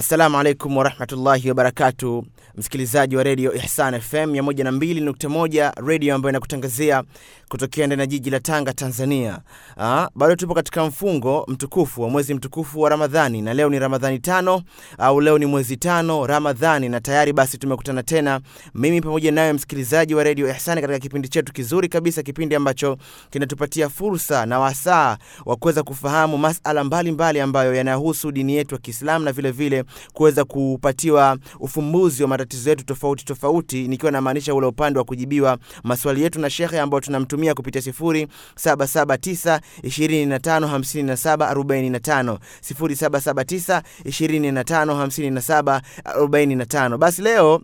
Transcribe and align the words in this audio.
Assalamu 0.00 0.38
alaikum 0.38 0.76
warahmatullahi 0.76 1.48
wabarakatu, 1.48 2.24
msikilizaji 2.56 3.16
wa 3.16 3.22
redio 3.22 3.54
Ihsan 3.54 4.00
FM 4.00 4.16
102.1, 4.34 5.86
redio 5.86 6.14
ambayo 6.14 6.30
inakutangazia 6.30 7.02
kutokea 7.48 7.86
ndani 7.86 8.00
ya 8.00 8.06
jiji 8.06 8.30
la 8.30 8.40
Tanga, 8.40 8.72
Tanzania. 8.72 9.38
Aa, 9.78 10.08
bado 10.14 10.36
tupo 10.36 10.54
katika 10.54 10.84
mfungo 10.84 11.44
mtukufu 11.48 12.02
wa 12.02 12.08
mwezi 12.10 12.34
mtukufu 12.34 12.80
wa 12.80 12.90
Ramadhani, 12.90 13.42
na 13.42 13.54
leo 13.54 13.68
ni 13.68 13.78
Ramadhani 13.78 14.18
tano 14.18 14.62
au 14.98 15.20
leo 15.20 15.38
ni 15.38 15.46
mwezi 15.46 15.76
tano 15.76 16.26
Ramadhani, 16.26 16.88
na 16.88 17.00
tayari 17.00 17.32
basi 17.32 17.58
tumekutana 17.58 18.02
tena 18.02 18.40
mimi 18.74 19.00
pamoja 19.00 19.32
nawe 19.32 19.52
msikilizaji 19.52 20.14
wa 20.14 20.24
redio 20.24 20.50
Ihsan 20.50 20.80
katika 20.80 20.98
kipindi 20.98 21.28
chetu 21.28 21.52
kizuri 21.52 21.88
kabisa, 21.88 22.22
kipindi 22.22 22.54
ambacho 22.54 22.96
kinatupatia 23.30 23.88
fursa 23.88 24.46
na 24.46 24.58
wasaa 24.58 25.18
wa 25.46 25.56
kuweza 25.56 25.82
kufahamu 25.82 26.38
masala 26.38 26.84
mbalimbali 26.84 27.12
mbali 27.12 27.40
ambayo 27.40 27.74
yanayohusu 27.74 28.32
dini 28.32 28.54
yetu 28.54 28.74
ya 28.74 28.80
Kiislamu 28.80 29.24
na 29.24 29.32
vilevile 29.32 29.68
vile 29.82 29.89
kuweza 30.12 30.44
kupatiwa 30.44 31.38
ufumbuzi 31.60 32.22
wa 32.22 32.28
matatizo 32.28 32.70
yetu 32.70 32.84
tofauti 32.84 33.24
tofauti, 33.24 33.88
nikiwa 33.88 34.12
namaanisha 34.12 34.54
ule 34.54 34.66
upande 34.66 34.98
wa 34.98 35.04
kujibiwa 35.04 35.58
maswali 35.82 36.22
yetu 36.22 36.40
na 36.40 36.50
shekhe 36.50 36.80
ambao 36.80 37.00
tunamtumia 37.00 37.54
kupitia 37.54 37.80
0779 37.80 39.60
2557 39.82 41.54
45 41.54 42.38
0779 42.62 43.82
2557 44.04 45.80
45. 46.04 46.96
Basi 46.98 47.22
leo 47.22 47.60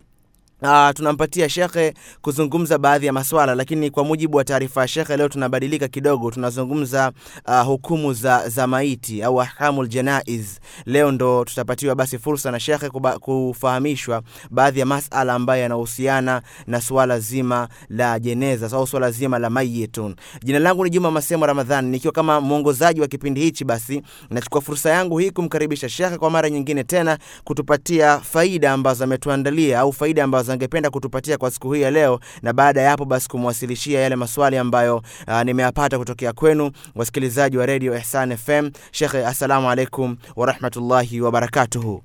Uh, 0.61 0.89
tunampatia 0.95 1.49
shekhe 1.49 1.93
kuzungumza 2.21 2.77
baadhi 2.77 3.05
ya 3.05 3.13
maswala, 3.13 3.55
lakini 3.55 3.89
kwa 3.91 4.03
mujibu 4.03 4.37
wa 4.37 4.43
taarifa 4.43 4.81
ya 4.81 4.87
shekhe 4.87 5.17
leo 5.17 5.29
tunabadilika 5.29 5.87
kidogo, 5.87 6.31
tunazungumza 6.31 7.11
uh, 7.47 7.61
hukumu 7.65 8.13
za, 8.13 8.49
za 8.49 8.67
maiti 8.67 9.23
au 9.23 9.41
ahkamul 9.41 9.87
janaiz. 9.87 10.45
Leo 10.85 11.11
ndo 11.11 11.45
tutapatiwa 11.45 11.95
basi 11.95 12.17
fursa 12.17 12.51
na 12.51 12.59
shekhe 12.59 12.89
kufahamishwa 13.19 14.21
baadhi 14.51 14.79
ya 14.79 14.85
masala 14.85 15.33
ambayo 15.33 15.61
yanahusiana 15.61 16.41
na 16.67 16.81
swala 16.81 17.19
zima 17.19 17.67
la 17.89 18.19
jeneza 18.19 18.69
au 18.77 18.87
swala 18.87 19.11
zima 19.11 19.39
la 19.39 19.49
mayitun. 19.49 20.15
Jina 20.43 20.59
langu 20.59 20.83
ni 20.83 20.89
Juma 20.89 21.11
Masemo 21.11 21.45
Ramadhani, 21.45 21.89
nikiwa 21.89 22.13
kama 22.13 22.41
mwongozaji 22.41 23.01
wa 23.01 23.07
kipindi 23.07 23.41
hichi, 23.41 23.65
basi 23.65 24.01
nachukua 24.29 24.61
fursa 24.61 24.89
yangu 24.89 25.17
hii 25.17 25.31
kumkaribisha 25.31 25.89
shekhe 25.89 26.17
kwa 26.17 26.29
mara 26.29 26.49
nyingine 26.49 26.83
tena 26.83 27.17
kutupatia 27.43 28.19
faida 28.19 28.71
ambazo 28.73 29.03
ametuandalia 29.03 29.79
au 29.79 29.93
faida 29.93 30.23
ambazo 30.23 30.46
angependa 30.49 30.89
kutupatia 30.89 31.37
kwa 31.37 31.51
siku 31.51 31.73
hii 31.73 31.81
ya 31.81 31.91
leo, 31.91 32.19
na 32.41 32.53
baada 32.53 32.81
ya 32.81 32.89
hapo 32.89 33.05
basi 33.05 33.29
kumwasilishia 33.29 33.99
yale 33.99 34.15
maswali 34.15 34.57
ambayo 34.57 35.03
uh, 35.27 35.41
nimeyapata 35.41 35.97
kutokea 35.97 36.33
kwenu 36.33 36.71
wasikilizaji 36.95 37.57
wa 37.57 37.65
Radio 37.65 37.97
Ihsan 37.97 38.37
FM. 38.37 38.71
Shekhe, 38.91 39.25
assalamu 39.25 39.69
alaikum 39.69 40.17
warahmatullahi 40.35 41.21
wabarakatuhu. 41.21 42.03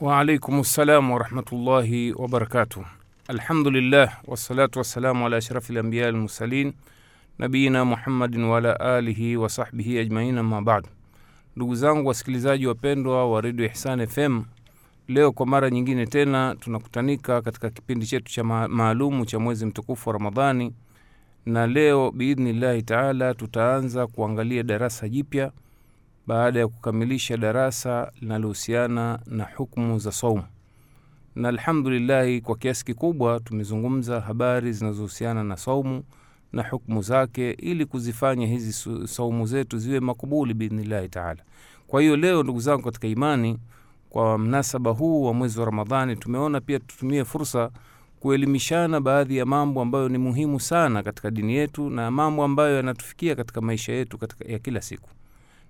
Waalaikum 0.00 0.64
salam 0.64 1.10
warahmatullahi 1.10 2.12
wabarakatuh. 2.12 2.84
Alhamdulillah 3.28 4.12
wassalatu 4.26 4.78
wassalamu 4.78 5.26
ala 5.26 5.36
ashrafi 5.36 5.72
lambiya 5.72 6.06
almursalin 6.08 6.72
nabiina 7.38 7.84
Muhammadin 7.84 8.44
waala 8.44 8.80
alihi 8.80 9.36
wasahbihi 9.36 9.98
ajmain, 9.98 10.38
amma 10.38 10.62
badu. 10.62 10.88
Ndugu 11.56 11.74
zangu 11.74 12.08
wasikilizaji 12.08 12.66
wapendwa 12.66 13.30
wa 13.30 13.40
redio 13.40 13.66
Ihsan 13.66 14.06
FM, 14.06 14.42
Leo 15.08 15.32
kwa 15.32 15.46
mara 15.46 15.70
nyingine 15.70 16.06
tena 16.06 16.56
tunakutanika 16.60 17.42
katika 17.42 17.70
kipindi 17.70 18.06
chetu 18.06 18.32
cha 18.32 18.44
maalumu 18.68 19.26
cha 19.26 19.38
mwezi 19.38 19.66
mtukufu 19.66 20.08
wa 20.08 20.12
Ramadhani, 20.12 20.74
na 21.46 21.66
leo 21.66 22.10
biidhnillahi 22.10 22.82
taala 22.82 23.34
tutaanza 23.34 24.06
kuangalia 24.06 24.62
darasa 24.62 25.08
jipya 25.08 25.52
baada 26.26 26.60
ya 26.60 26.68
kukamilisha 26.68 27.36
darasa 27.36 28.12
linalohusiana 28.20 29.18
na 29.26 29.44
hukmu 29.56 29.98
za 29.98 30.12
saumu, 30.12 30.44
na 31.34 31.48
alhamdulillahi 31.48 32.40
kwa 32.40 32.56
kiasi 32.56 32.84
kikubwa 32.84 33.40
tumezungumza 33.40 34.20
habari 34.20 34.72
zinazohusiana 34.72 35.44
na 35.44 35.56
saumu 35.56 36.04
na 36.52 36.68
hukmu 36.68 37.02
zake, 37.02 37.50
ili 37.50 37.86
kuzifanya 37.86 38.46
hizi 38.46 38.72
saumu 39.08 39.46
zetu 39.46 39.78
ziwe 39.78 40.00
makubuli 40.00 40.54
biidhnillahi 40.54 41.08
taala. 41.08 41.42
Kwa 41.86 42.00
hiyo 42.02 42.16
leo, 42.16 42.42
ndugu 42.42 42.60
zangu 42.60 42.82
katika 42.82 43.08
imani 43.08 43.58
kwa 44.14 44.38
mnasaba 44.38 44.90
huu 44.90 45.24
wa 45.24 45.34
mwezi 45.34 45.58
wa 45.58 45.64
Ramadhani 45.66 46.16
tumeona 46.16 46.60
pia 46.60 46.78
tutumie 46.78 47.24
fursa 47.24 47.70
kuelimishana 48.20 49.00
baadhi 49.00 49.36
ya 49.36 49.46
mambo 49.46 49.82
ambayo 49.82 50.08
ni 50.08 50.18
muhimu 50.18 50.60
sana 50.60 51.02
katika 51.02 51.30
dini 51.30 51.54
yetu 51.54 51.90
na 51.90 52.10
mambo 52.10 52.44
ambayo 52.44 52.76
yanatufikia 52.76 53.34
katika 53.36 53.60
maisha 53.60 53.92
yetu 53.92 54.18
katika 54.18 54.44
ya 54.52 54.58
kila 54.58 54.80
siku, 54.82 55.08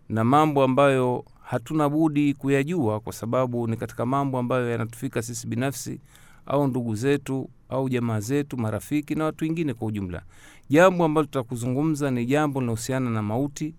na 0.09 0.25
mambo 0.25 0.62
ambayo 0.62 1.25
hatuna 1.43 1.88
budi 1.88 2.34
kuyajua 2.34 3.00
kwa 3.00 3.12
sababu 3.12 3.66
ni 3.66 3.77
katika 3.77 4.06
mambo 4.06 4.38
ambayo 4.38 4.71
yanatufika 4.71 5.22
sisi 5.22 5.47
binafsi 5.47 6.00
au 6.47 6.66
ndugu 6.66 6.94
zetu 6.94 7.50
au 7.69 7.88
jamaa 7.88 8.21
zetu, 8.21 8.56
marafiki 8.56 9.15
na 9.15 9.25
watu 9.25 9.44
wengine 9.44 9.75
kwa 9.75 9.88
ujumla. 9.88 10.22
Jambo 10.69 11.04
ambalo 11.04 11.25
tutakuzungumza 11.25 12.10
ni 12.10 12.27
jambo 12.27 12.60
linahusiana 12.60 13.10
na 13.10 13.22
mauti 13.22 13.75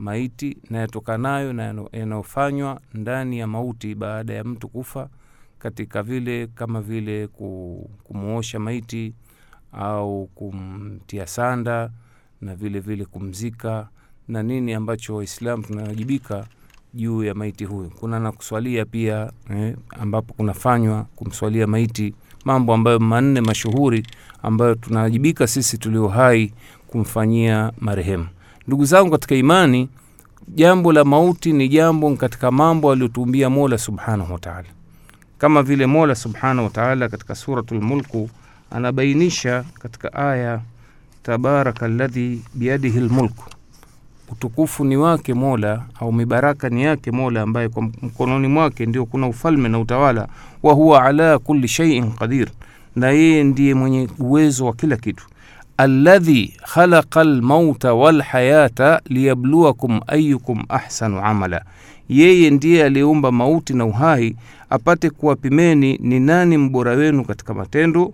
maiti 0.00 0.56
na 0.70 0.78
yatokanayo 0.78 1.52
na 1.52 1.74
yanayofanywa 1.92 2.80
ndani 2.94 3.38
ya 3.38 3.46
mauti 3.46 3.94
baada 3.94 4.34
ya 4.34 4.44
mtu 4.44 4.68
kufa, 4.68 5.08
katika 5.58 6.02
vile 6.02 6.46
kama 6.46 6.80
vile 6.80 7.26
kumuosha 8.04 8.58
maiti 8.58 9.12
au 9.72 10.26
kumtia 10.34 11.26
sanda 11.26 11.90
na 12.40 12.54
vile 12.54 12.80
vile 12.80 13.04
kumzika 13.04 13.88
na 14.28 14.42
nini 14.42 14.74
ambacho 14.74 15.16
Waislamu 15.16 15.62
tunawajibika 15.62 16.46
juu 16.94 17.24
ya 17.24 17.34
maiti 17.34 17.64
huyu. 17.64 17.90
Kuna 17.90 18.20
na 18.20 18.32
kuswalia 18.32 18.84
pia 18.84 19.32
eh, 19.50 19.76
ambapo 19.90 20.34
kunafanywa 20.34 21.06
kumswalia 21.16 21.66
maiti, 21.66 22.14
mambo 22.44 22.74
ambayo 22.74 22.98
manne 22.98 23.40
mashuhuri 23.40 24.06
ambayo 24.42 24.74
tunawajibika 24.74 25.46
sisi 25.46 25.78
tulio 25.78 26.08
hai 26.08 26.52
kumfanyia 26.86 27.72
marehemu. 27.78 28.26
Ndugu 28.66 28.84
zangu 28.84 29.10
katika 29.10 29.34
imani, 29.34 29.88
jambo 30.48 30.92
la 30.92 31.04
mauti 31.04 31.52
ni 31.52 31.68
jambo 31.68 32.16
katika 32.16 32.50
mambo 32.50 32.92
aliyotuumbia 32.92 33.50
Mola 33.50 33.78
subhanahu 33.78 34.32
wataala, 34.32 34.68
kama 35.38 35.62
vile 35.62 35.86
Mola 35.86 36.14
subhanahu 36.14 36.64
wataala 36.64 37.08
katika 37.08 37.34
Suratul 37.34 37.80
Mulku 37.82 38.30
anabainisha 38.70 39.64
katika 39.78 40.12
aya 40.12 40.60
tabaraka 41.22 41.88
ladhi 41.88 42.42
biyadihi 42.54 43.00
lmulku, 43.00 43.44
utukufu 44.32 44.84
ni 44.84 44.96
wake 44.96 45.34
Mola 45.34 45.84
au 46.00 46.12
mibaraka 46.12 46.68
ni 46.68 46.82
yake 46.82 47.10
Mola 47.10 47.42
ambaye 47.42 47.68
kwa 47.68 47.82
mkononi 47.82 48.48
mwake 48.48 48.86
ndio 48.86 49.06
kuna 49.06 49.26
ufalme 49.28 49.68
na 49.68 49.78
utawala. 49.78 50.28
Wa 50.62 50.72
huwa 50.74 51.04
ala 51.04 51.38
kuli 51.38 51.68
sheiin 51.68 52.12
qadir, 52.12 52.48
na 52.96 53.10
yeye 53.10 53.44
ndiye 53.44 53.74
mwenye 53.74 54.08
uwezo 54.18 54.66
wa 54.66 54.72
kila 54.72 54.96
kitu 54.96 55.26
alladhi 55.84 56.54
khalaqa 56.74 57.20
almauta 57.20 57.94
walhayata 57.94 59.00
liyabluwakum 59.08 60.00
ayukum 60.06 60.64
ahsanu 60.68 61.20
amala, 61.24 61.62
yeye 62.08 62.50
ndiye 62.50 62.84
aliyeumba 62.84 63.32
mauti 63.32 63.74
na 63.74 63.84
uhai 63.84 64.36
apate 64.70 65.10
kuwapimeni 65.10 65.98
ni 66.02 66.20
nani 66.20 66.56
mbora 66.58 66.92
wenu 66.92 67.24
katika 67.24 67.54
matendo. 67.54 68.12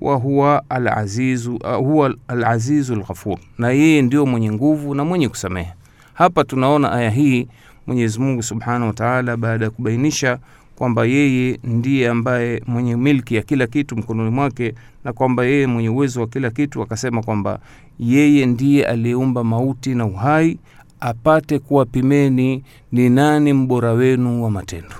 Wa 0.00 0.16
huwa 0.16 0.62
alazizu, 0.68 1.58
huwa 1.78 2.14
alazizu 2.28 2.94
lghafur, 2.96 3.38
na 3.58 3.70
yeye 3.70 4.02
ndio 4.02 4.26
mwenye 4.26 4.52
nguvu 4.52 4.94
na 4.94 5.04
mwenye 5.04 5.28
kusamehe. 5.28 5.72
Hapa 6.14 6.44
tunaona 6.44 6.92
aya 6.92 7.10
hii 7.10 7.46
Mwenyezi 7.86 8.20
Mungu 8.20 8.42
subhanahu 8.42 8.86
wa 8.86 8.92
taala 8.92 9.36
baada 9.36 9.64
ya 9.64 9.70
kubainisha 9.70 10.38
kwamba 10.76 11.04
yeye 11.04 11.58
ndiye 11.64 12.08
ambaye 12.08 12.62
mwenye 12.66 12.96
milki 12.96 13.34
ya 13.34 13.42
kila 13.42 13.66
kitu 13.66 13.96
mkononi 13.96 14.30
mwake 14.30 14.74
na 15.04 15.12
kwamba 15.12 15.44
yeye 15.44 15.66
mwenye 15.66 15.88
uwezo 15.88 16.20
wa 16.20 16.26
kila 16.26 16.50
kitu, 16.50 16.82
akasema 16.82 17.22
kwamba 17.22 17.58
yeye 17.98 18.46
ndiye 18.46 18.86
aliyeumba 18.86 19.44
mauti 19.44 19.94
na 19.94 20.06
uhai 20.06 20.58
apate 21.00 21.58
kuwapimeni 21.58 22.64
ni 22.92 23.08
nani 23.10 23.52
mbora 23.52 23.92
wenu 23.92 24.44
wa 24.44 24.50
matendo. 24.50 24.94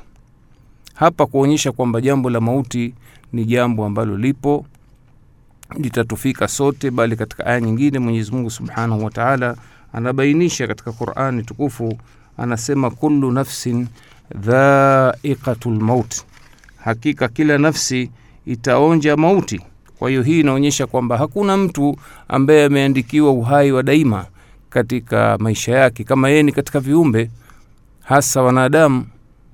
Hapa 0.95 1.27
kuonyesha 1.27 1.73
kwamba 1.73 2.01
jambo 2.01 2.31
la 2.31 2.41
mauti 2.41 2.95
ni 3.33 3.45
jambo 3.45 3.85
ambalo 3.85 4.17
lipo 4.17 4.67
litatufika 5.79 6.49
sote, 6.49 6.91
bali 6.91 7.17
katika 7.17 7.47
aya 7.47 7.61
nyingine 7.61 7.99
Mwenyezi 7.99 8.33
Mungu 8.33 8.51
subhanahu 8.51 9.05
wataala 9.05 9.57
anabainisha 9.93 10.67
katika 10.67 10.93
Qurani 10.93 11.43
tukufu, 11.43 11.99
anasema 12.37 12.91
kullu 12.91 13.33
nafsin 13.33 13.87
dhaiqatu 14.35 15.71
maut, 15.71 16.15
hakika 16.85 17.29
kila 17.29 17.59
nafsi 17.59 18.11
itaonja 18.47 19.17
mauti. 19.17 19.61
Kwa 19.99 20.09
hiyo 20.11 20.23
hii 20.23 20.41
inaonyesha 20.41 20.87
kwamba 20.87 21.17
hakuna 21.19 21.57
mtu 21.57 21.97
ambaye 22.29 22.65
ameandikiwa 22.65 23.31
uhai 23.31 23.73
wa 23.73 23.83
daima 23.83 24.27
katika 24.71 25.39
maisha 25.39 25.73
yake, 25.79 26.05
kama 26.05 26.29
yeye 26.29 26.43
ni 26.43 26.53
katika 26.53 26.81
viumbe 26.81 27.31
hasa 28.03 28.43
wanadamu. 28.43 29.07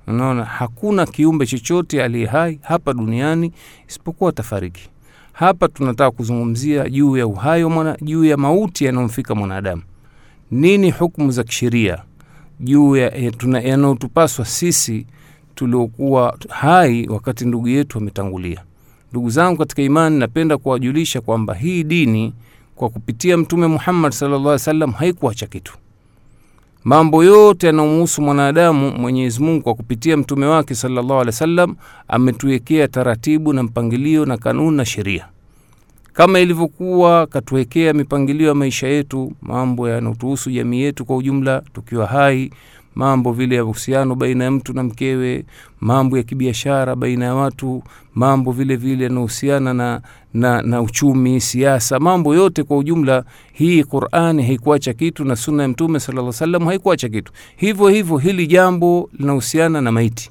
Unaona, 0.07 0.45
hakuna 0.45 1.07
kiumbe 1.07 1.47
chochote 1.47 2.05
aliye 2.05 2.27
hai 2.27 2.59
hapa 2.63 2.93
duniani 2.93 3.53
isipokuwa 3.89 4.33
tafariki. 4.33 4.89
Hapa 5.33 5.69
tunataka 5.69 6.11
kuzungumzia 6.11 6.89
juu 6.89 7.17
ya 7.17 7.27
uhai 7.27 7.65
wa 7.65 7.71
mwana, 7.71 7.97
juu 8.03 8.25
ya 8.25 8.37
mauti 8.37 8.85
yanayomfika 8.85 9.35
mwanadamu. 9.35 9.83
Nini 10.51 10.91
hukumu 10.91 11.31
za 11.31 11.45
kisheria 11.45 11.99
juu 12.63 12.97
ya 12.97 13.13
yanayotupaswa 13.63 14.45
sisi 14.45 15.07
tuliokuwa 15.55 16.39
hai 16.49 17.07
wakati 17.09 17.45
ndugu 17.45 17.69
yetu 17.69 17.99
ametangulia. 17.99 18.63
Ndugu 19.11 19.31
zangu 19.31 19.59
katika 19.59 19.83
imani, 19.83 20.19
napenda 20.19 20.59
kuwajulisha 20.59 21.21
kwamba 21.21 21.55
hii 21.55 21.85
dini 21.85 22.33
kwa 22.77 22.89
kupitia 22.89 23.37
Mtume 23.37 23.67
Muhammad 23.67 24.13
sallallahu 24.13 24.61
alaihi 24.71 24.93
haikuacha 24.97 25.47
kitu. 25.47 25.75
Mambo 26.85 27.25
yote 27.25 27.67
yanayomuhusu 27.67 28.23
mwanadamu, 28.23 28.91
Mwenyezi 28.91 29.43
Mungu 29.43 29.63
kwa 29.63 29.75
kupitia 29.75 30.17
mtume 30.17 30.47
wake 30.47 30.75
sallallahu 30.75 31.13
alaihi 31.13 31.27
wasallam 31.27 31.77
ametuwekea 32.09 32.89
taratibu 32.89 33.53
na 33.53 33.63
mpangilio 33.63 34.25
na 34.27 34.37
kanuni 34.37 34.77
na 34.77 34.85
sheria, 34.85 35.27
kama 36.13 36.41
ilivyokuwa 36.41 37.27
katuwekea 37.27 37.93
mipangilio 37.93 38.49
ya 38.49 38.55
maisha 38.55 38.89
yetu, 38.89 39.33
mambo 39.43 39.89
yanayotuhusu 39.89 40.51
jamii 40.51 40.81
yetu 40.81 41.05
kwa 41.05 41.17
ujumla 41.17 41.63
tukiwa 41.73 42.07
hai 42.07 42.51
mambo 42.95 43.33
vile 43.33 43.57
ya 43.57 43.65
uhusiano 43.65 44.15
baina 44.15 44.45
ya 44.45 44.51
mtu 44.51 44.73
na 44.73 44.83
mkewe, 44.83 45.45
mambo 45.81 46.17
ya 46.17 46.23
kibiashara 46.23 46.97
baina 46.97 47.25
ya 47.25 47.35
watu, 47.35 47.83
mambo 48.15 48.53
vile 48.53 48.77
vile 48.77 49.05
yanahusiana 49.05 49.75
na, 49.75 50.01
na, 50.35 50.63
na 50.63 50.83
uchumi, 50.83 51.41
siasa, 51.41 52.01
mambo 52.01 52.35
yote 52.35 52.63
kwa 52.63 52.77
ujumla. 52.79 53.25
Hii 53.53 53.85
Qur'ani 53.85 54.43
haikuacha 54.47 54.93
kitu 54.93 55.25
na 55.25 55.37
sunna 55.37 55.63
ya 55.63 55.69
Mtume 55.69 56.01
salaa 56.01 56.33
salam 56.33 56.65
haikuacha 56.67 57.09
kitu. 57.09 57.33
Hivyo 57.57 57.89
hivyo 57.89 58.19
hili 58.19 58.47
jambo 58.47 59.11
linahusiana 59.19 59.81
na 59.81 59.93
maiti 59.93 60.31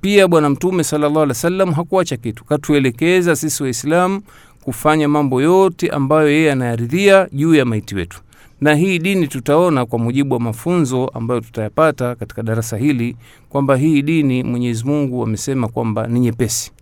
pia. 0.00 0.28
Bwana 0.28 0.50
Mtume 0.50 0.84
salallahu 0.84 1.10
alih 1.20 1.20
wa 1.20 1.28
wasallam 1.28 1.72
hakuacha 1.72 2.16
kitu, 2.16 2.44
katuelekeza 2.44 3.36
sisi 3.36 3.62
Waislamu 3.62 4.22
kufanya 4.64 5.08
mambo 5.08 5.42
yote 5.42 5.88
ambayo 5.88 6.28
yeye 6.30 6.52
anayaridhia 6.52 7.28
juu 7.32 7.54
ya 7.54 7.64
maiti 7.64 7.94
wetu 7.94 8.20
na 8.60 8.74
hii 8.74 8.98
dini 8.98 9.28
tutaona 9.28 9.86
kwa 9.86 9.98
mujibu 9.98 10.34
wa 10.34 10.40
mafunzo 10.40 11.06
ambayo 11.14 11.40
tutayapata 11.40 12.14
katika 12.14 12.42
darasa 12.42 12.76
hili 12.76 13.16
kwamba 13.48 13.76
hii 13.76 14.02
dini 14.02 14.42
Mwenyezi 14.42 14.84
Mungu 14.84 15.22
amesema 15.22 15.68
kwamba 15.68 16.06
ni 16.06 16.20
nyepesi. 16.20 16.72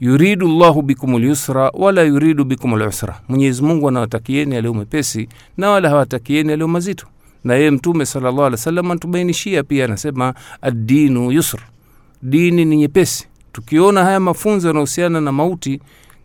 Yuridu 0.00 0.48
llahu 0.58 0.82
bikum 0.82 1.18
lyusra 1.18 1.70
wala 1.74 2.02
yuridu 2.02 2.44
bikum 2.44 2.74
lusra, 2.78 3.20
Mwenyezi 3.28 3.62
Mungu 3.62 3.88
anawatakieni 3.88 4.54
yaliyo 4.54 4.74
mepesi 4.74 5.28
na 5.56 5.70
wala 5.70 5.88
hawatakieni 5.88 6.50
yaliyo 6.50 6.68
mazito. 6.68 7.06
Na 7.44 7.54
yeye 7.54 7.70
Mtume 7.70 8.06
sallallahu 8.06 8.40
alaihi 8.40 8.52
wasallam 8.54 8.90
anatubainishia 8.90 9.62
pia, 9.62 9.84
anasema 9.84 10.34
addinu 10.62 11.30
yusr, 11.32 11.58
dini 12.22 12.64
ni 12.64 12.76
nyepesi. 12.76 13.28
Tukiona 13.52 14.04
haya 14.04 14.20
mafunzo 14.20 14.68
yanahusiana 14.68 15.20
na 15.20 15.32
mauti 15.32 15.80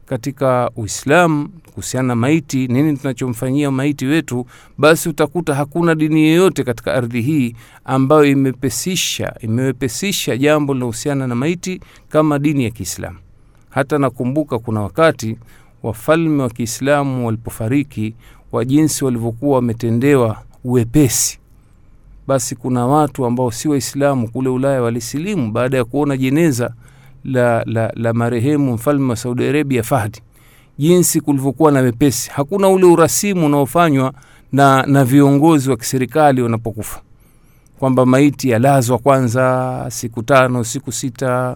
katika 0.08 0.72
Uislamu 0.76 1.50
kuhusiana 1.74 2.08
na 2.08 2.16
maiti, 2.16 2.68
nini 2.68 2.98
tunachomfanyia 2.98 3.72
maiti 3.72 4.06
wetu, 4.06 4.46
basi 4.78 5.10
utakuta 5.10 5.56
hakuna 5.56 5.96
dini 5.96 6.28
yoyote 6.28 6.64
katika 6.64 6.94
ardhi 6.94 7.22
hii 7.22 7.56
ambayo 7.86 8.26
imepesisha 8.26 9.34
imewepesisha 9.42 10.38
jambo 10.38 10.74
linahusiana 10.74 11.28
na 11.28 11.36
maiti 11.36 11.82
kama 12.10 12.40
dini 12.40 12.64
ya 12.64 12.70
Kiislamu. 12.70 13.18
Hata 13.70 13.98
nakumbuka 13.98 14.60
kuna 14.60 14.82
wakati 14.82 15.38
wafalme 15.84 16.44
wa 16.44 16.50
Kiislamu 16.50 17.26
walipofariki, 17.26 18.14
wa 18.52 18.66
jinsi 18.66 19.06
walivyokuwa 19.06 19.56
wametendewa 19.56 20.44
uwepesi, 20.64 21.40
basi 22.28 22.56
kuna 22.56 22.88
watu 22.88 23.26
ambao 23.26 23.52
si 23.52 23.68
Waislamu 23.70 24.28
kule 24.32 24.50
Ulaya 24.50 24.82
walisilimu 24.82 25.52
baada 25.52 25.78
ya 25.78 25.86
kuona 25.86 26.18
jeneza 26.18 26.74
la, 27.28 27.64
la, 27.66 27.92
la 27.96 28.14
marehemu 28.14 28.74
mfalme 28.74 29.10
wa 29.10 29.16
Saudi 29.16 29.46
Arabia 29.48 29.84
Fahdi, 29.84 30.22
jinsi 30.78 31.22
kulivyokuwa 31.22 31.72
na 31.72 31.80
wepesi. 31.80 32.32
Hakuna 32.34 32.70
ule 32.70 32.86
urasimu 32.86 33.46
unaofanywa 33.46 34.14
na, 34.52 34.84
na 34.86 35.06
viongozi 35.06 35.70
wa 35.70 35.78
kiserikali 35.78 36.42
wanapokufa, 36.42 37.02
kwamba 37.80 38.06
maiti 38.06 38.50
yalazwa 38.50 38.98
kwanza 38.98 39.86
siku 39.90 40.24
tano 40.24 40.64
siku 40.64 40.92
sita, 40.92 41.56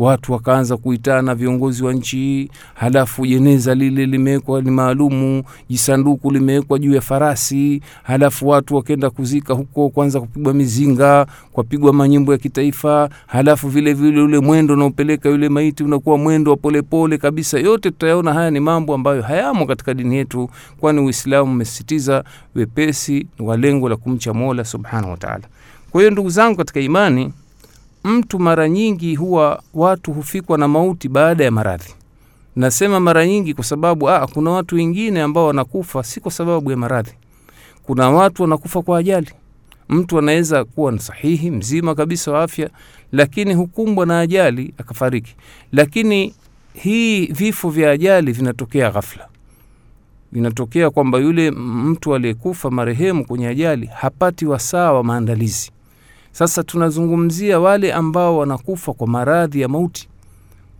watu 0.00 0.32
wakaanza 0.32 0.76
kuitana 0.76 1.34
viongozi 1.34 1.84
wa 1.84 1.92
nchi, 1.92 2.50
halafu 2.74 3.26
jeneza 3.26 3.74
lile 3.74 4.06
limewekwa 4.06 4.62
ni 4.62 4.70
maalumu, 4.70 5.42
jisanduku 5.68 6.30
limewekwa 6.30 6.78
juu 6.78 6.94
ya 6.94 7.00
farasi, 7.00 7.82
halafu 8.02 8.48
watu 8.48 8.74
wakenda 8.76 9.10
kuzika 9.10 9.54
huko, 9.54 9.88
kwanza 9.88 10.20
kupigwa 10.20 10.54
mizinga, 10.54 11.26
kwapigwa 11.52 11.92
manyimbo 11.92 12.32
ya 12.32 12.38
kitaifa, 12.38 13.08
halafu 13.26 13.68
vile 13.68 13.92
vile 13.94 14.20
ule 14.22 14.38
mwendo 14.38 14.74
unaopeleka 14.74 15.28
yule 15.28 15.48
maiti 15.48 15.84
unakuwa 15.84 16.18
mwendo 16.18 16.50
wa 16.50 16.56
polepole 16.56 17.18
kabisa. 17.18 17.58
Yote 17.58 17.90
tutayaona 17.90 18.32
haya 18.32 18.50
ni 18.50 18.60
mambo 18.60 18.94
ambayo 18.94 19.22
hayamo 19.22 19.66
katika 19.66 19.94
dini 19.94 20.16
yetu, 20.16 20.50
kwani 20.80 21.00
Uislamu 21.00 21.52
umesisitiza 21.52 22.24
wepesi 22.54 23.26
wa 23.38 23.56
lengo 23.56 23.88
la 23.88 23.96
kumcha 23.96 24.34
Mola 24.34 24.64
subhanahu 24.64 25.10
wataala. 25.10 25.44
Kwa 25.90 26.00
hiyo 26.00 26.10
ndugu 26.10 26.30
zangu 26.30 26.56
katika 26.56 26.80
imani 26.80 27.32
mtu 28.04 28.38
mara 28.38 28.68
nyingi 28.68 29.14
huwa 29.16 29.62
watu 29.74 30.12
hufikwa 30.12 30.58
na 30.58 30.68
mauti 30.68 31.08
baada 31.08 31.44
ya 31.44 31.50
maradhi. 31.50 31.94
Nasema 32.56 33.00
mara 33.00 33.26
nyingi 33.26 33.54
kwa 33.54 33.64
sababu 33.64 34.10
aa, 34.10 34.26
kuna 34.26 34.50
watu 34.50 34.74
wengine 34.76 35.22
ambao 35.22 35.46
wanakufa 35.46 36.02
si 36.02 36.20
kwa 36.20 36.30
sababu 36.32 36.70
ya 36.70 36.76
maradhi. 36.76 37.12
Kuna 37.82 38.10
watu 38.10 38.42
wanakufa 38.42 38.82
kwa 38.82 38.98
ajali. 38.98 39.30
Mtu 39.88 40.18
anaweza 40.18 40.64
kuwa 40.64 40.98
sahihi 40.98 41.50
mzima 41.50 41.94
kabisa 41.94 42.32
wa 42.32 42.42
afya, 42.42 42.70
lakini 43.12 43.54
hukumbwa 43.54 44.06
na 44.06 44.20
ajali 44.20 44.74
akafariki. 44.78 45.36
Lakini 45.72 46.34
hii 46.74 47.26
vifo 47.26 47.70
vya 47.70 47.90
ajali 47.90 48.32
vinatokea 48.32 48.90
ghafla, 48.90 49.28
vinatokea 50.32 50.90
kwamba 50.90 51.18
yule 51.18 51.50
mtu 51.50 52.14
aliyekufa 52.14 52.70
marehemu 52.70 53.24
kwenye 53.26 53.46
ajali 53.48 53.86
hapati 53.86 54.46
wasaa 54.46 54.92
wa 54.92 55.04
maandalizi. 55.04 55.70
Sasa 56.32 56.62
tunazungumzia 56.62 57.60
wale 57.60 57.92
ambao 57.92 58.38
wanakufa 58.38 58.92
kwa 58.92 59.06
maradhi 59.06 59.60
ya 59.60 59.68
mauti, 59.68 60.08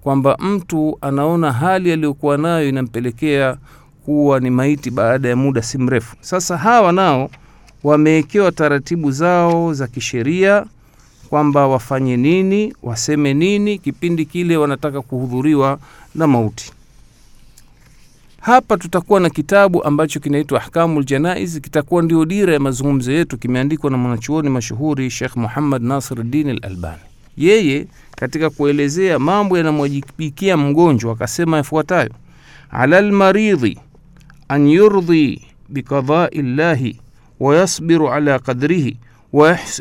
kwamba 0.00 0.36
mtu 0.40 0.98
anaona 1.00 1.52
hali 1.52 1.92
aliyokuwa 1.92 2.38
nayo 2.38 2.68
inampelekea 2.68 3.56
kuwa 4.04 4.40
ni 4.40 4.50
maiti 4.50 4.90
baada 4.90 5.28
ya 5.28 5.36
muda 5.36 5.62
si 5.62 5.78
mrefu. 5.78 6.16
Sasa 6.20 6.56
hawa 6.56 6.92
nao 6.92 7.30
wamewekewa 7.84 8.52
taratibu 8.52 9.10
zao 9.10 9.72
za 9.74 9.86
kisheria 9.86 10.64
kwamba 11.30 11.66
wafanye 11.66 12.16
nini, 12.16 12.74
waseme 12.82 13.34
nini 13.34 13.78
kipindi 13.78 14.24
kile 14.26 14.56
wanataka 14.56 15.02
kuhudhuriwa 15.02 15.78
na 16.14 16.26
mauti. 16.26 16.72
Hapa 18.40 18.76
tutakuwa 18.76 19.20
na 19.20 19.30
kitabu 19.30 19.84
ambacho 19.84 20.20
kinaitwa 20.20 20.60
ahkamu 20.60 21.00
ljanaiz 21.00 21.58
kitakuwa 21.60 22.02
ndio 22.02 22.24
dira 22.24 22.52
ya 22.54 22.60
mazungumzo 22.60 23.12
yetu. 23.12 23.38
Kimeandikwa 23.38 23.90
na 23.90 23.96
mwanachuoni 23.96 24.48
mashuhuri 24.50 25.10
shekh 25.10 25.36
Muhammad 25.36 25.82
Nasiruddin 25.82 26.48
Al-Albani. 26.50 27.00
Yeye 27.36 27.86
katika 28.16 28.50
kuelezea 28.50 29.18
mambo 29.18 29.58
yanamwajibikia 29.58 30.56
mgonjwa 30.56 31.12
akasema 31.12 31.56
yafuatayo: 31.56 32.10
ala 32.70 33.00
lmaridhi 33.00 33.78
an 34.48 34.66
yurdhi 34.68 35.42
biqadai 35.68 36.42
llahi 36.42 37.00
wayasbiru 37.40 38.08
ala 38.08 38.38
qadrihi 38.38 38.96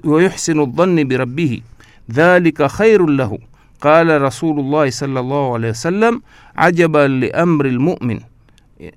wayuhsinu 0.04 0.66
ldhanni 0.66 1.06
birabbihi 1.06 1.64
dhalika 2.10 2.70
khairun 2.70 3.16
lahu 3.16 3.40
qala 3.80 4.20
rasulullahi 4.20 4.92
sallallahu 4.92 5.56
alayhi 5.56 5.68
wasallam 5.68 6.22
ajaban 6.56 7.20
liamri 7.20 7.72
lmumin 7.72 8.22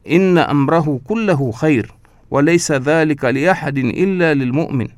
inna 0.04 0.48
amrahu 0.48 0.98
kullahu 0.98 1.52
khair 1.52 1.86
walaysa 2.30 2.78
dhalika 2.78 3.32
liahadin 3.32 3.90
illa 3.90 4.34
lilmumin 4.34 4.88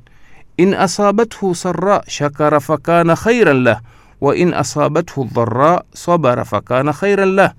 in 0.57 0.73
asabathu 0.73 1.55
sarra 1.55 2.01
shakara 2.07 2.59
fakana 2.59 3.15
khairan 3.15 3.63
lah 3.63 3.81
wa 4.21 4.35
in 4.35 4.53
asabathu 4.53 5.23
dharra 5.33 5.83
sabara 5.93 6.45
fakana 6.45 6.93
khairan 6.93 7.35
lah. 7.35 7.53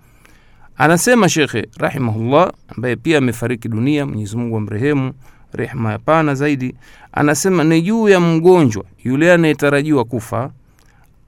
Anasema 0.78 1.28
Shekhe 1.28 1.68
rahimahullah, 1.78 2.52
ambaye 2.68 2.97
pia 2.97 3.18
amefariki 3.18 3.68
dunia, 3.68 4.06
Mwenyezi 4.06 4.37
Mungu 4.37 4.56
amrehemu 4.56 5.12
rehma 5.52 5.92
ya 5.92 5.99
pana 5.99 6.35
zaidi. 6.35 6.75
Anasema 7.12 7.64
ni 7.64 7.83
juu 7.83 8.09
ya 8.09 8.21
mgonjwa 8.21 8.85
yule 9.04 9.33
anayetarajiwa 9.33 10.04
kufa 10.04 10.50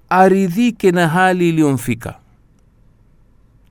aridhike 0.09 0.91
na 0.93 1.09
hali 1.09 1.49
iliyomfika 1.49 2.15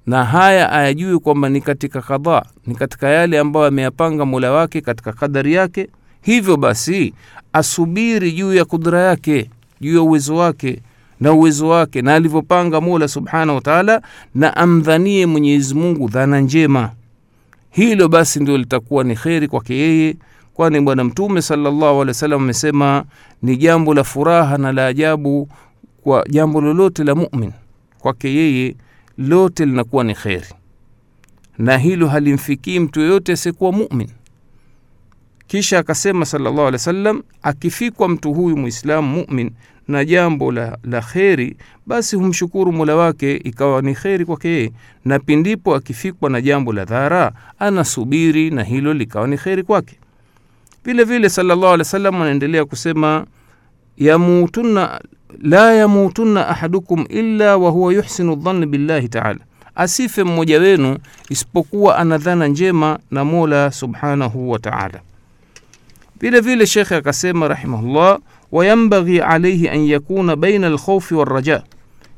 na 0.07 0.25
haya 0.25 0.71
ayajui 0.71 1.19
kwamba 1.19 1.49
ni 1.49 1.61
katika 1.61 2.01
kadhaa, 2.01 2.43
ni 2.67 2.75
katika 2.75 3.09
yale 3.09 3.39
ambayo 3.39 3.65
ameyapanga 3.65 4.25
Mola 4.25 4.51
wake 4.51 4.81
katika 4.81 5.13
kadari 5.13 5.53
yake. 5.53 5.89
Hivyo 6.21 6.57
basi 6.57 7.13
asubiri 7.53 8.31
juu 8.31 8.53
ya 8.53 8.65
kudra 8.65 8.99
yake, 9.01 9.49
juu 9.81 9.95
ya 9.95 10.01
uwezo 10.01 10.35
wake 10.35 10.81
na 11.19 11.33
uwezo 11.33 11.67
wake 11.67 12.01
na 12.01 12.15
alivyopanga 12.15 12.81
Mola 12.81 13.07
subhanahu 13.07 13.61
wa 13.65 14.01
na 14.35 14.57
amdhanie 14.57 15.25
Mwenyezi 15.25 15.75
Mungu 15.75 16.07
dhana 16.09 16.39
njema. 16.39 16.91
Hilo 17.71 18.07
basi 18.07 18.39
ndio 18.39 18.57
litakuwa 18.57 19.03
ni 19.03 19.15
kheri 19.15 19.47
kwake 19.47 19.75
yeye, 19.75 20.15
kwani 20.53 20.81
Bwana 20.81 21.03
Mtume 21.03 21.41
sallallahu 21.41 22.05
amesema 22.35 23.03
ni 23.41 23.57
jambo 23.57 23.93
la 23.93 24.03
furaha 24.03 24.57
na 24.57 24.71
la 24.71 24.87
ajabu 24.87 25.49
kwa 26.03 26.25
jambo 26.29 26.61
lolote 26.61 27.03
la 27.03 27.15
mumin 27.15 27.51
kwake 27.99 28.33
yeye 28.35 28.75
lote 29.17 29.65
linakuwa 29.65 30.03
ni 30.03 30.13
kheri, 30.15 30.47
na 31.57 31.77
hilo 31.77 32.07
halimfikii 32.07 32.79
mtu 32.79 32.99
yoyote 32.99 33.31
asiyekuwa 33.33 33.71
mumin. 33.71 34.09
Kisha 35.47 35.79
akasema 35.79 36.25
sallallahu 36.25 36.59
alaihi 36.59 36.73
wasallam, 36.73 37.23
akifikwa 37.41 38.09
mtu 38.09 38.33
huyu 38.33 38.57
muislamu 38.57 39.25
mumin 39.27 39.51
na 39.87 40.05
jambo 40.05 40.51
la, 40.51 40.77
la 40.83 41.01
kheri 41.01 41.57
basi 41.85 42.15
humshukuru 42.15 42.71
mola 42.71 42.95
wake 42.95 43.35
ikawa 43.35 43.81
ni 43.81 43.95
kheri 43.95 44.25
kwake 44.25 44.47
yeye. 44.49 44.71
Na 45.05 45.19
pindipo 45.19 45.75
akifikwa 45.75 46.29
na 46.29 46.41
jambo 46.41 46.73
la 46.73 46.85
dhara 46.85 47.31
anasubiri 47.59 48.49
na 48.51 48.63
hilo 48.63 48.93
likawa 48.93 49.27
ni 49.27 49.37
kheri 49.37 49.63
kwake. 49.63 49.99
Vile 50.85 51.03
vile 51.03 51.29
sallallahu 51.29 51.79
wa 51.79 51.83
sallam 51.83 52.15
anaendelea 52.21 52.65
kusema 52.65 53.25
yamutunna 53.97 55.01
la 55.41 55.73
yamutunna 55.73 56.47
ahadukum 56.47 57.05
illa 57.09 57.57
wa 57.57 57.69
huwa 57.71 57.93
yuhsinu 57.93 58.35
dhanni 58.35 58.65
billahi 58.65 59.09
taala. 59.09 59.39
Asife 59.75 60.23
mmoja 60.23 60.59
wenu 60.59 60.97
isipokuwa 61.29 61.97
ana 61.97 62.17
dhana 62.17 62.47
njema 62.47 62.99
na 63.11 63.25
mola 63.25 63.71
subhanahu 63.71 64.51
wa 64.51 64.59
taala. 64.59 64.99
Vile 66.19 66.39
vile 66.39 66.65
shekhe 66.65 66.95
akasema 66.95 67.47
rahimahullah 67.47 68.19
wayambaghi 68.51 69.19
alaihi 69.21 69.69
an 69.69 69.85
yakuna 69.85 70.35
baina 70.35 70.67
alkhaufi 70.67 71.15
walraja 71.15 71.63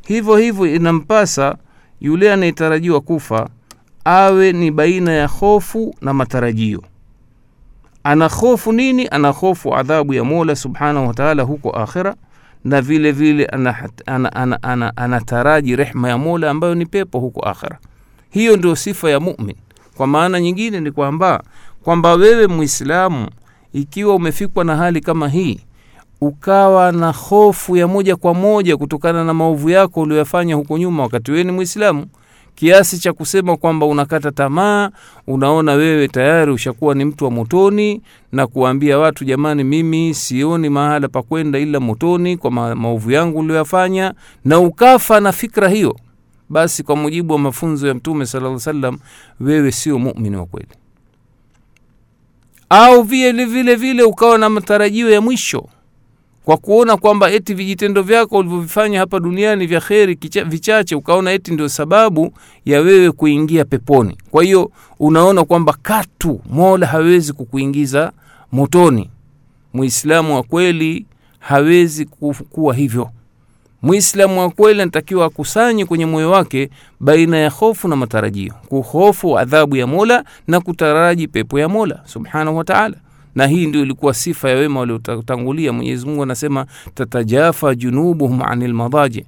hivyo 0.07 0.35
hivyo 0.37 0.65
inampasa 0.75 1.55
yule 2.01 2.33
anayetarajiwa 2.33 3.01
kufa 3.01 3.49
awe 4.05 4.51
ni 4.51 4.71
baina 4.71 5.11
ya 5.11 5.27
hofu 5.27 5.95
na 6.01 6.13
matarajio. 6.13 6.83
Ana 8.03 8.27
hofu 8.27 8.71
nini? 8.73 9.07
Ana 9.11 9.29
hofu 9.29 9.75
adhabu 9.75 10.13
ya 10.13 10.23
mola 10.23 10.55
subhanahu 10.55 11.07
wataala 11.07 11.43
huko 11.43 11.69
akhira 11.69 12.15
na 12.63 12.81
vile 12.81 13.11
vile 13.11 13.45
anataraji 13.45 14.53
ana, 14.63 14.93
ana, 14.95 15.75
rehma 15.75 16.09
ya 16.09 16.17
mola 16.17 16.49
ambayo 16.51 16.75
ni 16.75 16.85
pepo 16.85 17.19
huko 17.19 17.41
akhira 17.41 17.79
hiyo 18.29 18.57
ndio 18.57 18.75
sifa 18.75 19.09
ya 19.09 19.19
mumin. 19.19 19.55
Kwa 19.97 20.07
maana 20.07 20.39
nyingine 20.39 20.79
ni 20.79 20.91
kwamba 20.91 21.43
kwamba 21.83 22.13
wewe 22.13 22.47
mwislamu 22.47 23.27
ikiwa 23.73 24.15
umefikwa 24.15 24.63
na 24.63 24.75
hali 24.75 25.01
kama 25.01 25.29
hii 25.29 25.59
ukawa 26.21 26.91
na 26.91 27.11
hofu 27.11 27.77
ya 27.77 27.87
moja 27.87 28.15
kwa 28.15 28.33
moja 28.33 28.77
kutokana 28.77 29.23
na 29.23 29.33
maovu 29.33 29.69
yako 29.69 30.01
ulioyafanya 30.01 30.55
huko 30.55 30.77
nyuma 30.77 31.03
wakati 31.03 31.31
wewe 31.31 31.43
ni 31.43 31.51
mwislamu 31.51 32.05
kiasi 32.59 32.99
cha 32.99 33.13
kusema 33.13 33.57
kwamba 33.57 33.85
unakata 33.85 34.31
tamaa 34.31 34.89
unaona 35.27 35.73
wewe 35.73 36.07
tayari 36.07 36.51
ushakuwa 36.51 36.95
ni 36.95 37.05
mtu 37.05 37.25
wa 37.25 37.31
motoni 37.31 38.01
na 38.31 38.47
kuwaambia 38.47 38.97
watu 38.97 39.25
jamani 39.25 39.63
mimi 39.63 40.13
sioni 40.13 40.69
mahala 40.69 41.07
pa 41.07 41.21
kwenda 41.21 41.59
ila 41.59 41.79
motoni 41.79 42.37
kwa 42.37 42.51
ma 42.51 42.75
maovu 42.75 43.11
yangu 43.11 43.39
ulioyafanya 43.39 44.13
na 44.45 44.59
ukafa 44.59 45.19
na 45.19 45.31
fikra 45.31 45.69
hiyo. 45.69 45.95
Basi 46.49 46.83
kwa 46.83 46.95
mujibu 46.95 47.33
wa 47.33 47.39
mafunzo 47.39 47.87
ya 47.87 47.93
mtume 47.93 48.25
sala 48.25 48.49
wasallam, 48.49 48.99
wewe 49.39 49.71
sio 49.71 49.99
mumini 49.99 50.35
wa 50.35 50.45
kweli. 50.45 50.67
Au 52.69 53.03
vile 53.03 53.45
vile 53.45 53.75
vile 53.75 54.03
ukawa 54.03 54.37
na 54.37 54.49
matarajio 54.49 55.09
ya 55.11 55.21
mwisho 55.21 55.65
kwa 56.49 56.57
kuona 56.57 56.97
kwamba 56.97 57.31
eti 57.31 57.53
vijitendo 57.53 58.01
vyako 58.01 58.37
ulivyovifanya 58.37 58.99
hapa 58.99 59.19
duniani 59.19 59.67
vya 59.67 59.81
kheri 59.81 60.17
vichache 60.45 60.95
ukaona 60.95 61.31
eti 61.31 61.51
ndio 61.53 61.69
sababu 61.69 62.33
ya 62.65 62.81
wewe 62.81 63.11
kuingia 63.11 63.65
peponi. 63.65 64.17
Kwa 64.31 64.43
hiyo 64.43 64.71
unaona 64.99 65.43
kwamba 65.45 65.77
katu 65.81 66.41
mola 66.49 66.87
hawezi 66.87 67.33
kukuingiza 67.33 68.11
motoni. 68.51 69.09
Muislamu 69.73 70.35
wa 70.35 70.43
kweli 70.43 71.05
hawezi 71.39 72.05
kuwa 72.49 72.75
hivyo. 72.75 73.09
Muislamu 73.81 74.39
wa 74.39 74.49
kweli 74.49 74.81
anatakiwa 74.81 75.25
akusanye 75.25 75.85
kwenye 75.85 76.05
moyo 76.05 76.31
wake 76.31 76.69
baina 76.99 77.37
ya 77.37 77.49
hofu 77.49 77.87
na 77.87 77.95
matarajio. 77.95 78.53
Kuhofu 78.69 79.39
adhabu 79.39 79.75
ya 79.75 79.87
mola 79.87 80.23
na 80.47 80.59
kutaraji 80.61 81.27
pepo 81.27 81.59
ya 81.59 81.69
mola 81.69 82.01
subhanahu 82.05 82.57
wataala 82.57 82.95
na 83.35 83.47
hii 83.47 83.65
ndio 83.67 83.81
ilikuwa 83.81 84.13
sifa 84.13 84.49
ya 84.49 84.55
wema 84.55 84.79
waliotangulia. 84.79 85.73
Mwenyezi 85.73 86.05
mungu 86.05 86.23
anasema 86.23 86.65
tatajafa 86.93 87.75
junubuhum 87.75 88.41
ani 88.41 88.67
lmadaji 88.67 89.25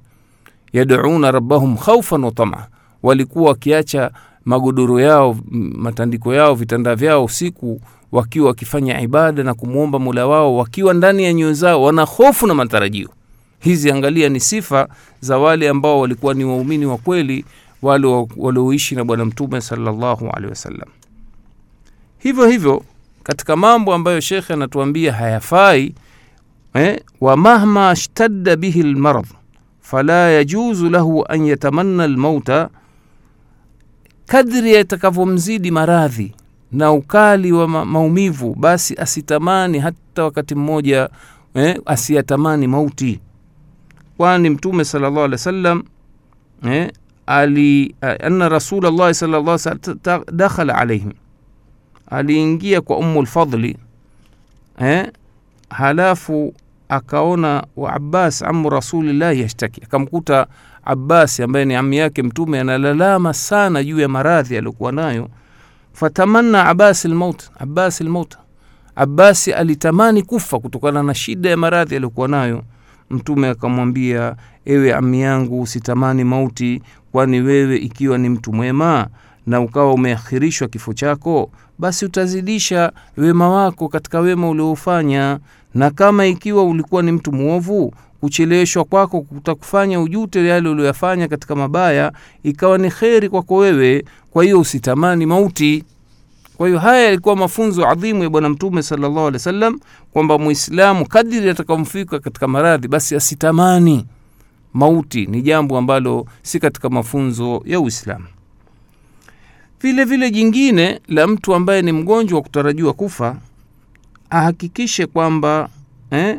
yaduna 0.72 1.30
rabbahum 1.30 1.76
khaufan 1.76 2.24
watama 2.24 2.66
walikuwa 3.02 3.48
wakiacha 3.48 4.10
magodoro 4.44 5.00
yao 5.00 5.36
matandiko 5.74 6.34
yao 6.34 6.54
vitanda 6.54 6.94
vyao 6.94 7.24
usiku 7.24 7.80
wakiwa 8.12 8.46
wakifanya 8.46 9.00
ibada 9.00 9.42
na 9.42 9.54
kumwomba 9.54 9.98
mola 9.98 10.26
wao 10.26 10.56
wakiwa 10.56 10.94
ndani 10.94 11.24
ya 11.24 11.32
nyoyo 11.32 11.52
zao 11.52 11.82
wana 11.82 12.02
hofu 12.02 12.46
na 12.46 12.54
matarajio. 12.54 13.08
Hizi 13.60 13.90
angalia 13.90 14.28
ni 14.28 14.40
sifa 14.40 14.88
za 15.20 15.38
wale 15.38 15.68
ambao 15.68 16.00
walikuwa 16.00 16.34
ni 16.34 16.44
waumini 16.44 16.86
wa 16.86 16.98
kweli 16.98 17.44
wale 17.82 18.26
walioishi 18.36 18.94
na 18.94 19.04
bwana 19.04 19.24
mtume 19.24 19.60
salllahu 19.60 20.30
hivyo 22.18 22.46
hivyo 22.46 22.82
katika 23.22 23.56
mambo 23.56 23.94
ambayo 23.94 24.20
shekhe 24.20 24.52
anatuambia 24.52 25.12
hayafai 25.12 25.94
eh, 26.74 27.00
wa 27.20 27.36
mahma 27.36 27.96
shtadda 27.96 28.56
bihi 28.56 28.82
lmarad 28.82 29.26
fala 29.80 30.30
yajuzu 30.30 30.90
lahu 30.90 31.24
an 31.28 31.46
yatamanna 31.46 32.06
lmauta 32.06 32.68
kadri 34.26 34.74
yatakavyomzidi 34.74 35.70
maradhi 35.70 36.34
na 36.72 36.92
ukali 36.92 37.52
wa 37.52 37.68
ma 37.68 37.84
maumivu 37.84 38.54
basi 38.54 38.94
asitamani 38.94 39.78
hata 39.78 40.24
wakati 40.24 40.54
mmoja 40.54 41.08
eh, 41.54 41.80
asiyatamani 41.86 42.66
mauti. 42.66 43.20
Kwani 44.16 44.50
mtume 44.50 44.84
sala 44.84 45.08
llahu 45.10 45.20
alehi 45.20 45.32
wa 45.32 45.38
sallam 45.38 45.82
eh, 46.64 46.92
ali 47.26 47.94
anna 48.00 48.48
rasul 48.48 48.82
llahi 48.96 49.14
sala 49.14 49.40
llah 49.40 49.58
dakhala 50.32 50.74
alaihim 50.74 51.12
aliingia 52.12 52.80
kwa 52.80 52.96
umu 52.98 53.22
lfadli 53.22 53.76
eh, 54.80 55.10
halafu 55.70 56.54
akaona 56.88 57.64
wa 57.76 57.92
abbas 57.92 58.42
amu 58.42 58.70
rasulillahi 58.70 59.40
yashtaki. 59.40 59.80
Akamkuta 59.84 60.46
abbasi 60.84 61.42
ambaye 61.42 61.64
ni 61.64 61.74
ami 61.74 61.96
yake 61.96 62.22
mtume 62.22 62.60
analalama 62.60 63.34
sana 63.34 63.84
juu 63.84 64.00
ya 64.00 64.08
maradhi 64.08 64.56
aliyokuwa 64.56 64.92
nayo. 64.92 65.28
Fatamanna 65.92 66.66
abasi 66.68 67.08
lmaut 67.08 67.50
abasi 67.58 68.04
lmaut 68.04 68.36
abasi 68.96 69.52
alitamani 69.52 70.22
kufa 70.22 70.58
kutokana 70.58 71.02
na 71.02 71.14
shida 71.14 71.50
ya 71.50 71.56
maradhi 71.56 71.96
aliyokuwa 71.96 72.28
nayo. 72.28 72.62
Mtume 73.10 73.48
akamwambia 73.48 74.36
ewe 74.64 74.94
ami 74.94 75.20
yangu 75.20 75.60
usitamani 75.62 76.24
mauti 76.24 76.82
kwani 77.12 77.40
wewe 77.40 77.76
ikiwa 77.76 78.18
ni 78.18 78.28
mtu 78.28 78.52
mwema 78.52 79.06
na 79.46 79.60
ukawa 79.60 79.92
umeakhirishwa 79.94 80.68
kifo 80.68 80.92
chako 80.92 81.50
basi 81.82 82.04
utazidisha 82.04 82.92
wema 83.16 83.48
wako 83.48 83.88
katika 83.88 84.20
wema 84.20 84.48
uliofanya. 84.48 85.38
Na 85.74 85.90
kama 85.90 86.26
ikiwa 86.26 86.64
ulikuwa 86.64 87.02
ni 87.02 87.12
mtu 87.12 87.32
mwovu 87.32 87.94
kucheleweshwa 88.20 88.84
kwako 88.84 89.20
kutakufanya 89.20 90.00
ujute 90.00 90.46
yale 90.46 90.68
ulioyafanya 90.68 91.28
katika 91.28 91.54
mabaya 91.56 92.12
ikawa 92.42 92.78
ni 92.78 92.90
kheri 92.90 93.28
kwako 93.28 93.56
wewe. 93.56 94.04
Kwa 94.30 94.44
hiyo 94.44 94.60
usitamani 94.60 95.26
mauti. 95.26 95.84
Kwa 96.56 96.66
hiyo 96.68 96.78
haya 96.80 97.04
yalikuwa 97.04 97.36
mafunzo 97.36 97.88
adhimu 97.88 98.22
ya 98.22 98.30
bwana 98.30 98.48
mtume 98.48 98.82
salllahu 98.82 99.18
alehi 99.20 99.32
wa 99.32 99.38
sallam 99.38 99.80
kwamba 100.12 100.38
mwislamu 100.38 101.06
kadiri 101.08 101.50
atakamfika 101.50 102.18
katika 102.18 102.48
maradhi 102.48 102.88
basi 102.88 103.16
asitamani 103.16 104.06
mauti. 104.74 105.26
Ni 105.26 105.42
jambo 105.42 105.78
ambalo 105.78 106.26
si 106.42 106.60
katika 106.60 106.88
mafunzo 106.90 107.62
ya 107.66 107.80
uislamu 107.80 108.24
vile 109.82 110.04
vile 110.04 110.30
jingine 110.30 111.00
la 111.08 111.26
mtu 111.26 111.54
ambaye 111.54 111.82
ni 111.82 111.92
mgonjwa 111.92 112.36
wa 112.36 112.42
kutarajiwa 112.42 112.92
kufa 112.92 113.36
ahakikishe 114.30 115.06
kwamba 115.06 115.68
eh, 116.10 116.38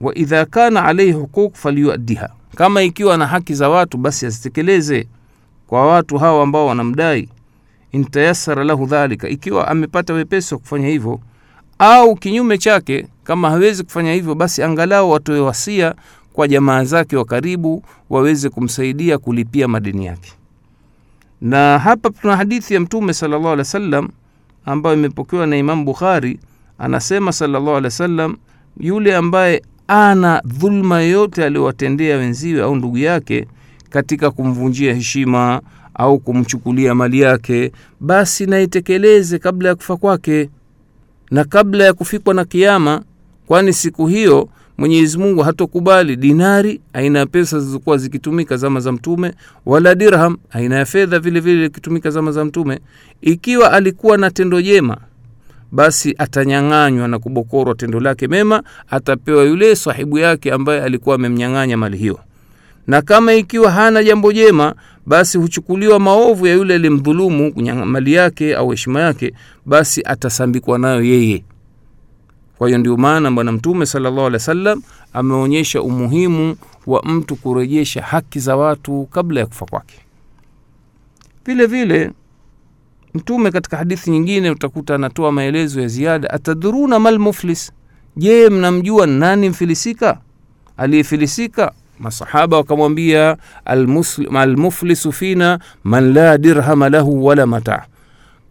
wa 0.00 0.14
idha 0.18 0.44
kana 0.46 0.84
alaihi 0.84 1.12
huquq 1.12 1.54
falyuaddiha. 1.54 2.28
Kama 2.56 2.82
ikiwa 2.82 3.16
na 3.16 3.26
haki 3.26 3.54
za 3.54 3.68
watu 3.68 3.98
basi 3.98 4.26
azitekeleze 4.26 5.06
kwa 5.66 5.86
watu 5.86 6.18
hawa 6.18 6.42
ambao 6.42 6.66
wanamdai. 6.66 7.28
Intayasara 7.92 8.64
lahu 8.64 8.86
dhalika. 8.86 9.28
Ikiwa 9.28 9.68
amepata 9.68 10.14
wepesi 10.14 10.54
wa 10.54 10.60
kufanya 10.60 10.88
hivyo 10.88 11.20
au 11.78 12.16
kinyume 12.16 12.58
chake 12.58 13.06
kama 13.24 13.50
hawezi 13.50 13.84
kufanya 13.84 14.12
hivyo 14.14 14.34
basi 14.34 14.62
angalau 14.62 15.10
watoe 15.10 15.40
wasia 15.40 15.94
kwa 16.32 16.48
jamaa 16.48 16.84
zake 16.84 17.16
wa 17.16 17.24
karibu 17.24 17.82
waweze 18.10 18.48
kumsaidia 18.48 19.18
kulipia 19.18 19.68
madeni 19.68 20.06
yake 20.06 20.32
na 21.40 21.78
hapa 21.78 22.10
tuna 22.10 22.36
hadithi 22.36 22.74
ya 22.74 22.80
mtume 22.80 23.12
salllah 23.14 23.40
alih 23.46 23.58
wa 23.58 23.64
sallam 23.64 24.08
ambayo 24.64 24.96
imepokewa 24.96 25.46
na 25.46 25.56
imamu 25.56 25.84
bukhari. 25.84 26.38
Anasema 26.78 27.32
salllah 27.32 27.62
alih 27.76 27.84
wa 27.84 27.90
sallam 27.90 28.36
yule 28.80 29.16
ambaye 29.16 29.62
ana 29.88 30.42
dhulma 30.46 31.00
yoyote 31.00 31.44
aliyowatendea 31.44 32.16
wenziwe 32.16 32.62
au 32.62 32.76
ndugu 32.76 32.98
yake 32.98 33.46
katika 33.90 34.30
kumvunjia 34.30 34.94
heshima 34.94 35.60
au 35.94 36.18
kumchukulia 36.18 36.94
mali 36.94 37.20
yake 37.20 37.72
basi 38.00 38.46
naitekeleze 38.46 39.38
kabla 39.38 39.68
ya 39.68 39.74
kufa 39.74 39.96
kwake 39.96 40.50
na 41.30 41.44
kabla 41.44 41.84
ya 41.84 41.92
kufikwa 41.92 42.34
na 42.34 42.44
kiama 42.44 43.02
kwani 43.46 43.72
siku 43.72 44.06
hiyo 44.06 44.48
mwenyezi 44.78 45.18
mungu 45.18 45.42
hatokubali 45.42 46.16
dinari 46.16 46.80
aina 46.92 47.18
ya 47.18 47.26
pesa 47.26 47.58
zilizokuwa 47.60 47.96
zikitumika 47.96 48.56
zama 48.56 48.80
za 48.80 48.92
mtume 48.92 49.32
wala 49.66 49.94
dirham 49.94 50.36
aina 50.50 50.76
ya 50.76 50.84
fedha 50.84 51.18
vile 51.18 51.40
vile 51.40 51.66
ikitumika 51.66 52.10
zama 52.10 52.32
za 52.32 52.44
mtume. 52.44 52.80
Ikiwa 53.20 53.72
alikuwa 53.72 54.16
na 54.16 54.30
tendo 54.30 54.62
jema 54.62 54.96
basi 55.72 56.14
atanyang'anywa 56.18 57.08
na 57.08 57.18
kubokorwa 57.18 57.74
tendo 57.74 58.00
lake 58.00 58.28
mema 58.28 58.62
atapewa 58.90 59.44
yule 59.44 59.76
sahibu 59.76 60.18
yake 60.18 60.52
ambaye 60.52 60.82
alikuwa 60.82 61.14
amemnyang'anya 61.14 61.76
mali 61.76 61.96
hiyo. 61.96 62.18
Na 62.86 63.02
kama 63.02 63.34
ikiwa 63.34 63.70
hana 63.70 64.04
jambo 64.04 64.32
jema 64.32 64.74
basi 65.06 65.38
huchukuliwa 65.38 65.98
maovu 66.00 66.46
ya 66.46 66.54
yule 66.54 66.74
alimdhulumu 66.74 67.52
mali 67.84 68.12
yake 68.12 68.54
au 68.56 68.70
heshima 68.70 69.00
yake 69.00 69.34
basi 69.66 70.02
atasambikwa 70.04 70.78
nayo 70.78 71.02
yeye 71.02 71.44
kwa 72.58 72.68
hiyo 72.68 72.78
ndio 72.78 72.96
maana 72.96 73.30
bwana 73.30 73.52
mtume 73.52 73.86
salllahu 73.86 74.20
alih 74.20 74.32
wa 74.32 74.38
sallam 74.40 74.82
ameonyesha 75.12 75.82
umuhimu 75.82 76.56
wa 76.86 77.02
mtu 77.02 77.36
kurejesha 77.36 78.02
haki 78.02 78.40
za 78.40 78.56
watu 78.56 79.06
kabla 79.12 79.40
ya 79.40 79.46
kufa 79.46 79.66
kwake. 79.66 79.94
Vile 81.46 81.66
vile 81.66 82.10
mtume 83.14 83.50
katika 83.50 83.76
hadithi 83.76 84.10
nyingine 84.10 84.50
utakuta 84.50 84.94
anatoa 84.94 85.32
maelezo 85.32 85.80
ya 85.80 85.88
ziada 85.88 86.30
atadhuruna 86.30 86.98
mal 86.98 87.18
muflis? 87.18 87.72
Je 88.16 88.50
mnamjua 88.50 89.06
nani 89.06 89.48
mfilisika? 89.48 90.18
Aliyefilisika? 90.76 91.72
Masahaba 91.98 92.56
wakamwambia 92.56 93.36
almuflisu 94.34 95.12
fina 95.12 95.58
man 95.84 96.12
la 96.12 96.38
dirhama 96.38 96.88
lahu 96.88 97.26
wala 97.26 97.46
mataa 97.46 97.84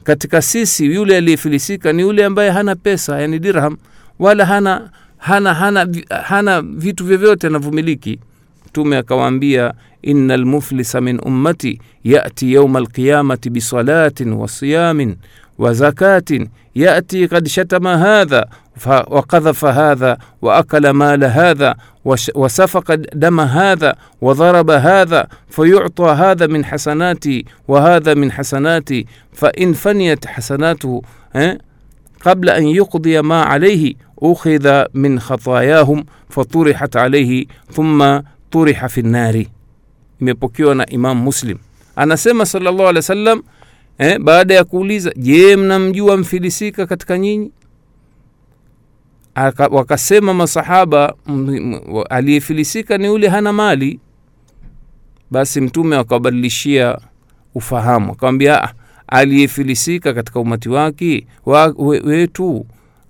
katika 0.04 0.42
sisi 0.42 0.86
yule 0.86 1.18
aliyefilisika 1.18 1.94
ni 1.94 2.02
yule 2.02 2.26
ambaye 2.26 2.50
hana 2.50 2.76
pesa 2.76 3.22
yani 3.22 3.40
dirham 3.40 3.78
wala 4.20 4.46
hana 4.46 4.90
hana 5.18 5.54
hana, 5.54 5.88
hana 6.24 6.62
vitu 6.62 7.06
vyovyote 7.06 7.48
anavyomiliki 7.48 8.20
mtume 8.68 8.98
akawaambia 8.98 9.74
ina 10.02 10.38
lmuflisa 10.38 11.02
min 11.02 11.20
ummati 11.26 11.82
yati 12.04 12.54
yauma 12.54 12.80
alqiyamati 12.80 13.50
bisalatin 13.50 14.34
wa 14.34 14.48
siyamin 14.48 15.16
wa 15.58 15.74
zakatin 15.74 16.50
yati 16.76 17.28
kad 17.28 17.48
shatama 17.48 17.98
hadha 17.98 18.48
وقذف 18.86 19.66
هذا 19.66 20.18
وأكل 20.42 20.90
مال 20.90 21.24
هذا 21.24 21.76
وسفك 22.36 22.92
دم 23.14 23.40
هذا 23.40 23.96
وضرب 24.22 24.70
هذا 24.70 25.28
فيعطى 25.50 26.04
هذا 26.06 26.48
من 26.48 26.66
حسناتي 26.66 27.46
وهذا 27.68 28.14
من 28.14 28.32
حسناتي 28.32 29.06
فإن 29.34 29.74
فنيت 29.74 30.26
حسناته 30.28 31.02
قبل 32.22 32.50
أن 32.50 32.68
يقضي 32.68 33.22
ما 33.22 33.42
عليه 33.42 33.94
أخذ 34.23 34.85
من 34.95 35.21
خطاياهم 35.21 36.05
فطرحت 36.29 36.97
عليه 36.97 37.47
ثم 37.73 38.21
طرح 38.51 38.87
في 38.87 39.01
النار 39.01 39.45
imepokewa 40.21 40.75
na 40.75 40.87
imam 40.91 41.19
muslim 41.23 41.59
anasema 41.97 42.47
salllah 42.47 42.89
alih 42.89 42.97
wa 42.97 43.03
sallam 43.03 43.43
eh, 43.99 44.19
baada 44.19 44.55
ya 44.55 44.65
kuuliza 44.65 45.13
je 45.17 45.57
mnamjua 45.57 46.17
mfilisika 46.17 46.87
katika 46.87 47.19
nyinyi 47.19 47.51
Aka, 49.35 49.67
wakasema 49.67 50.35
masahaba 50.35 51.15
aliyefilisika 52.11 52.99
ni 52.99 53.07
yule 53.07 53.29
hana 53.29 53.53
mali 53.53 54.01
basi 55.31 55.61
mtume 55.61 55.97
akawabadilishia 55.97 56.99
ufahamu 57.55 58.13
akawambia 58.13 58.75
aliyefilisika 59.07 60.15
katika 60.15 60.41
umati 60.41 60.69
wake 60.69 61.27
wa, 61.47 61.75
we, 61.79 62.01
wetu 62.01 62.67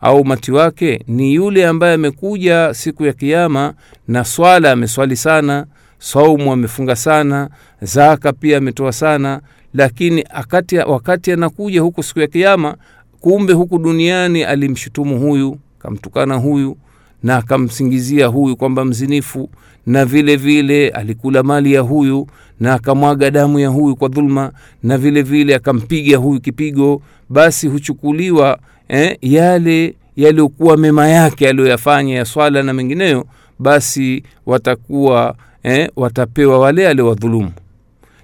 au 0.08 0.22
umati 0.22 0.52
wake 0.52 1.00
ni 1.08 1.34
yule 1.34 1.68
ambaye 1.68 1.94
amekuja 1.94 2.74
siku 2.74 3.06
ya 3.06 3.14
kiama 3.14 3.74
na 4.08 4.24
swala 4.24 4.72
ameswali 4.72 5.16
sana 5.16 5.66
saumu 6.00 6.54
amefunga 6.54 6.96
sana 6.96 7.50
zaka 7.82 8.34
pia 8.34 8.58
ametoa 8.58 8.92
sana 8.92 9.42
lakini 9.74 10.24
akati, 10.30 10.78
wakati 10.78 11.32
anakuja 11.32 11.82
huku 11.82 12.04
siku 12.04 12.20
ya 12.20 12.28
kiama 12.28 12.76
kumbe 13.20 13.54
huku 13.54 13.78
duniani 13.80 14.44
alimshutumu 14.44 15.20
huyu 15.20 15.58
kamtukana 15.80 16.36
huyu 16.36 16.78
na 17.24 17.38
akamsingizia 17.38 18.28
huyu 18.28 18.56
kwamba 18.56 18.86
mzinifu 18.86 19.50
na 19.86 20.06
vile 20.06 20.36
vile 20.36 20.90
alikula 20.90 21.44
mali 21.44 21.74
ya 21.74 21.82
huyu 21.82 22.28
na 22.60 22.74
akamwaga 22.74 23.32
damu 23.32 23.60
ya 23.60 23.70
huyu 23.70 23.96
kwa 23.96 24.10
dhulma 24.10 24.52
na 24.84 24.98
vile 24.98 25.22
vile 25.22 25.56
akampiga 25.56 26.18
huyu 26.18 26.40
kipigo 26.42 27.02
basi 27.30 27.68
huchukuliwa 27.68 28.60
eh, 28.90 29.18
yale 29.22 29.96
yaliyokuwa 30.16 30.78
mema 30.78 31.08
yake 31.08 31.50
aliyoyafanya 31.50 32.16
ya 32.16 32.26
swala 32.26 32.64
na 32.64 32.74
mengineyo 32.74 33.26
basi 33.60 34.24
watakuwa 34.46 35.36
eh, 35.64 35.90
watapewa 35.96 36.60
wale 36.60 36.88
aliowadhulumu 36.88 37.52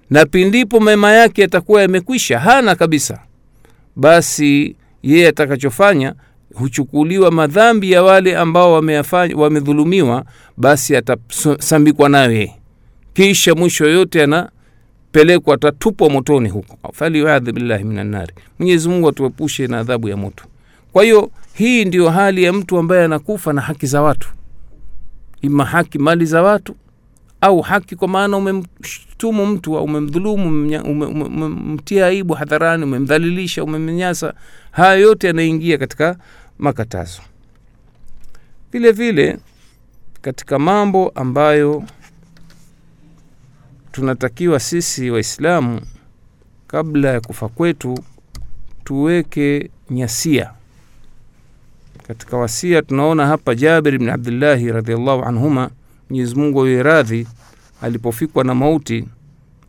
na 0.10 0.26
pindipo 0.26 0.80
mema 0.80 1.12
yake 1.12 1.41
yatakuwa 1.41 1.82
yamekwisha 1.82 2.39
hana 2.39 2.76
kabisa. 2.76 3.19
Basi 3.95 4.76
yeye 5.04 5.28
atakachofanya 5.28 6.13
huchukuliwa 6.54 7.32
madhambi 7.32 7.91
ya 7.91 8.04
wale 8.04 8.38
ambao 8.38 8.73
wamedhulumiwa 9.36 10.26
basi 10.58 10.95
atasambikwa 10.95 12.10
nayo 12.10 12.32
yeye 12.32 12.56
kisha 13.13 13.56
mwisho 13.56 13.86
yote 13.89 14.23
anapelekwa 14.23 15.56
atatupwa 15.56 16.10
motoni 16.10 16.49
huko. 16.49 16.78
Faliwadhi 16.93 17.52
billahi 17.52 17.84
minannari 17.84 18.34
mwenyezi 18.60 19.06
atuepushe 19.08 19.67
na 19.67 19.80
adhabu 19.80 20.10
ya 20.10 20.17
moto 20.17 20.43
kwa 20.93 21.03
hiyo 21.03 21.32
hii 21.53 21.86
ndiyo 21.86 22.10
hali 22.10 22.43
ya 22.43 22.53
mtu 22.53 22.77
ambaye 22.77 23.03
anakufa 23.06 23.53
na 23.53 23.62
haki 23.62 23.86
za 23.88 24.01
watu. 24.01 24.29
Ima 25.41 25.65
haki 25.65 25.99
mali 25.99 26.25
za 26.25 26.41
watu 26.43 26.75
au 27.41 27.62
haki 27.62 27.95
kwa 27.95 28.08
maana 28.08 28.38
umemshtumu 28.38 29.45
mtu 29.45 29.77
au 29.77 29.84
umemdhulumu 29.84 30.47
umemtia 31.25 32.06
aibu 32.08 32.34
hadharani 32.34 32.84
umemdhalilisha 32.84 33.63
umemnyanyasa 33.63 34.34
haya 34.71 34.93
yote 34.95 35.27
yanaingia 35.27 35.77
katika 35.77 36.17
makatazo. 36.60 37.21
Vile 38.71 38.91
vile 38.91 39.38
katika 40.21 40.60
mambo 40.60 41.10
ambayo 41.15 41.84
tunatakiwa 43.91 44.60
sisi 44.60 45.12
waislamu 45.12 45.82
kabla 46.67 47.10
ya 47.10 47.21
kufa 47.21 47.49
kwetu 47.49 47.97
tuweke 48.84 49.69
nyasia 49.89 50.51
katika 52.07 52.37
wasia 52.37 52.81
tunaona 52.81 53.25
hapa 53.27 53.55
jabir 53.55 53.97
bni 53.99 54.09
abdillahi 54.09 54.71
radiallahu 54.71 55.23
anhuma 55.23 55.69
mwenyezi 56.09 56.35
mungu 56.35 56.59
awe 56.59 56.83
radhi 56.83 57.27
alipofikwa 57.81 58.43
na 58.43 58.55
mauti 58.55 59.07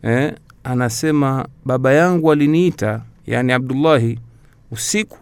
eh, 0.02 0.34
anasema 0.64 1.48
baba 1.64 1.92
yangu 1.92 2.32
aliniita 2.32 3.02
yani 3.26 3.52
abdullahi 3.52 4.18
usiku. 4.70 5.18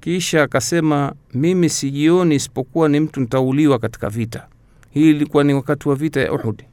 Kisha 0.00 0.42
akasema 0.42 1.12
mimi 1.34 1.68
sijioni 1.68 2.34
isipokuwa 2.34 2.88
ni 2.88 3.00
mtu 3.00 3.20
nitauliwa 3.20 3.78
katika 3.78 4.08
vita. 4.08 4.46
Hii 4.90 5.10
ilikuwa 5.10 5.44
ni 5.44 5.54
wakati 5.54 5.88
wa 5.88 5.94
vita 5.94 6.20
ya 6.20 6.32
uhudi 6.32 6.64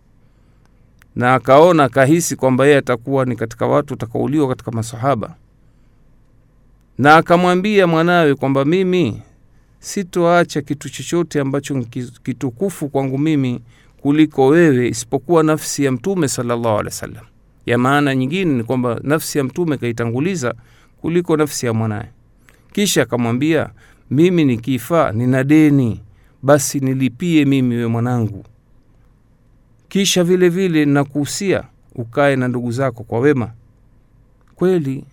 na 1.15 1.33
akaona 1.33 1.83
akahisi 1.83 2.35
kwamba 2.35 2.65
yeye 2.65 2.77
atakuwa 2.77 3.25
ni 3.25 3.35
katika 3.35 3.67
watu 3.67 3.93
utakaouliwa 3.93 4.47
katika 4.47 4.71
masahaba 4.71 5.35
na 6.97 7.15
akamwambia 7.15 7.87
mwanawe 7.87 8.35
kwamba 8.35 8.65
mimi 8.65 9.21
sitoacha 9.79 10.61
kitu 10.61 10.89
chochote 10.89 11.39
ambacho 11.39 11.83
kitukufu 12.23 12.89
kwangu 12.89 13.17
mimi 13.17 13.61
kuliko 14.01 14.47
wewe 14.47 14.87
isipokuwa 14.87 15.43
nafsi 15.43 15.83
ya 15.83 15.91
mtume 15.91 16.27
salllahu 16.27 16.67
alehi 16.67 16.85
wa 16.85 16.91
sallam 16.91 17.25
ya 17.65 17.77
maana 17.77 18.15
nyingine 18.15 18.53
ni 18.53 18.63
kwamba 18.63 18.99
nafsi 19.03 19.37
ya 19.37 19.43
mtume 19.43 19.77
kaitanguliza 19.77 20.53
kuliko 21.01 21.37
nafsi 21.37 21.65
ya 21.65 21.73
mwanaye 21.73 22.09
kisha 22.73 23.01
akamwambia 23.01 23.69
mimi 24.11 24.45
nikifa 24.45 25.11
nina 25.11 25.43
deni. 25.43 26.01
Basi 26.43 26.79
nilipie 26.79 27.45
mimi 27.45 27.75
we 27.75 27.87
mwanangu. 27.87 28.45
Kisha 29.89 30.23
vile 30.23 30.49
vile 30.49 30.85
nakuhusia 30.85 31.63
ukae 31.95 32.35
na 32.35 32.47
ndugu 32.47 32.71
zako 32.71 33.03
kwa 33.03 33.19
wema. 33.19 33.51
Kweli 34.55 35.05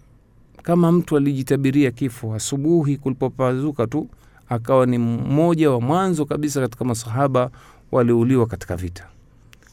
kama 0.65 0.93
mtu 0.93 1.17
alijitabiria 1.17 1.91
kifo 1.91 2.35
asubuhi 2.35 2.97
kulipopazuka 2.97 3.87
tu 3.87 4.09
akawa 4.49 4.87
ni 4.87 4.99
mmoja 4.99 5.71
wa 5.71 5.81
mwanzo 5.81 6.25
kabisa 6.25 6.61
katika 6.61 6.85
masahaba 6.85 7.51
waliuliwa 7.93 8.47
katika 8.47 8.77
vita. 8.77 9.07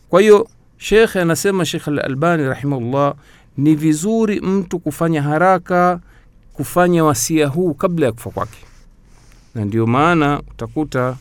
Kwa 0.09 0.21
hiyo 0.21 0.47
shekhe 0.77 1.21
anasema 1.21 1.65
shekh 1.65 1.87
alalbani 1.87 2.43
rahimahullah 2.43 3.15
ni 3.57 3.75
vizuri 3.75 4.41
mtu 4.41 4.79
kufanya 4.79 5.21
haraka 5.21 5.99
kufanya 6.53 7.03
wasia 7.03 7.47
huu 7.47 7.73
kabla 7.73 8.05
ya 8.05 8.11
kufa 8.11 8.29
kwake. 8.29 8.57
Na 9.55 9.65
ndio 9.65 9.87
maana 9.87 10.41
utakuta 10.51 11.17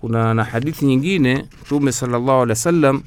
kuna 0.00 0.34
na 0.34 0.44
hadithi 0.44 0.84
nyingine 0.86 1.48
mtume 1.62 1.92
salllahu 1.92 2.42
alehi 2.42 2.68
wa 2.86 3.00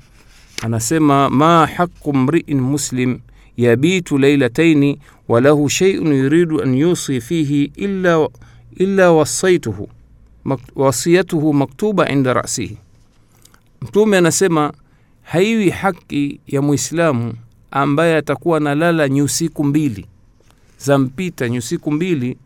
anasema 0.64 1.30
ma 1.30 1.66
haqu 1.66 2.14
mriin 2.14 2.62
muslim 2.62 3.20
yabitu 3.58 4.18
lailataini 4.18 5.00
walahu 5.28 5.70
sheiun 5.70 6.14
yuridu 6.14 6.62
an 6.62 6.76
yusi 6.76 7.22
fihi 7.22 7.72
illa, 7.76 8.30
illa 8.76 9.12
wasaituhu 9.12 9.90
wasiyatuhu 10.76 11.54
maktuba 11.54 12.10
inda 12.10 12.34
rasihi. 12.34 12.78
Mtume 13.82 14.18
anasema 14.18 14.74
haiwi 15.24 15.70
haki 15.70 16.40
ya 16.48 16.62
mwislamu 16.62 17.34
ambaye 17.72 18.16
atakuwa 18.18 18.58
analala 18.58 19.10
nyusiku 19.10 19.64
mbili 19.64 20.06
za 20.80 20.98
mpita 20.98 21.50
nyusiku 21.50 21.92
mbili 21.92 22.38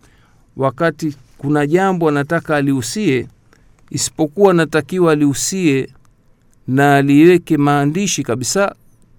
wakati 0.58 1.16
kuna 1.38 1.68
jambo 1.68 2.10
anataka 2.10 2.56
aliusie, 2.56 3.28
isipokuwa 3.90 4.52
anatakiwa 4.52 5.12
aliusie 5.12 5.90
na 6.68 6.96
aliweke 6.96 7.58
maandishi 7.58 8.24
kabisa 8.24 8.76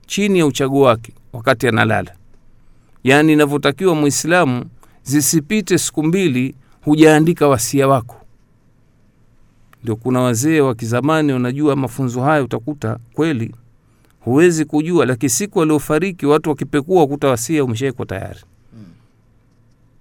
chini 0.07 0.39
ya 0.39 0.47
uchaguo 0.47 0.81
wake 0.83 1.13
wakati 1.33 1.69
analala 1.69 2.13
yaani 3.05 3.33
inavyotakiwa 3.33 3.95
mwislamu 3.95 4.65
zisipite 5.03 5.79
siku 5.79 6.03
mbili 6.03 6.55
hujaandika 6.85 7.49
wasia 7.49 7.89
wako. 7.89 8.17
Ndio 9.83 9.97
kuna 9.97 10.21
wazee 10.21 10.61
wa 10.61 10.75
kizamani 10.75 11.33
wanajua 11.33 11.77
mafunzo 11.77 12.21
haya 12.23 12.43
utakuta 12.43 12.99
kweli. 13.13 13.55
Huwezi 14.21 14.65
kujua 14.65 15.07
lakini 15.07 15.31
siku 15.31 15.59
waliofariki 15.59 16.27
watu 16.27 16.51
wakipekua 16.51 17.07
kuta 17.07 17.29
wasia 17.29 17.65
umeshawekwa 17.65 18.07
tayari. 18.07 18.41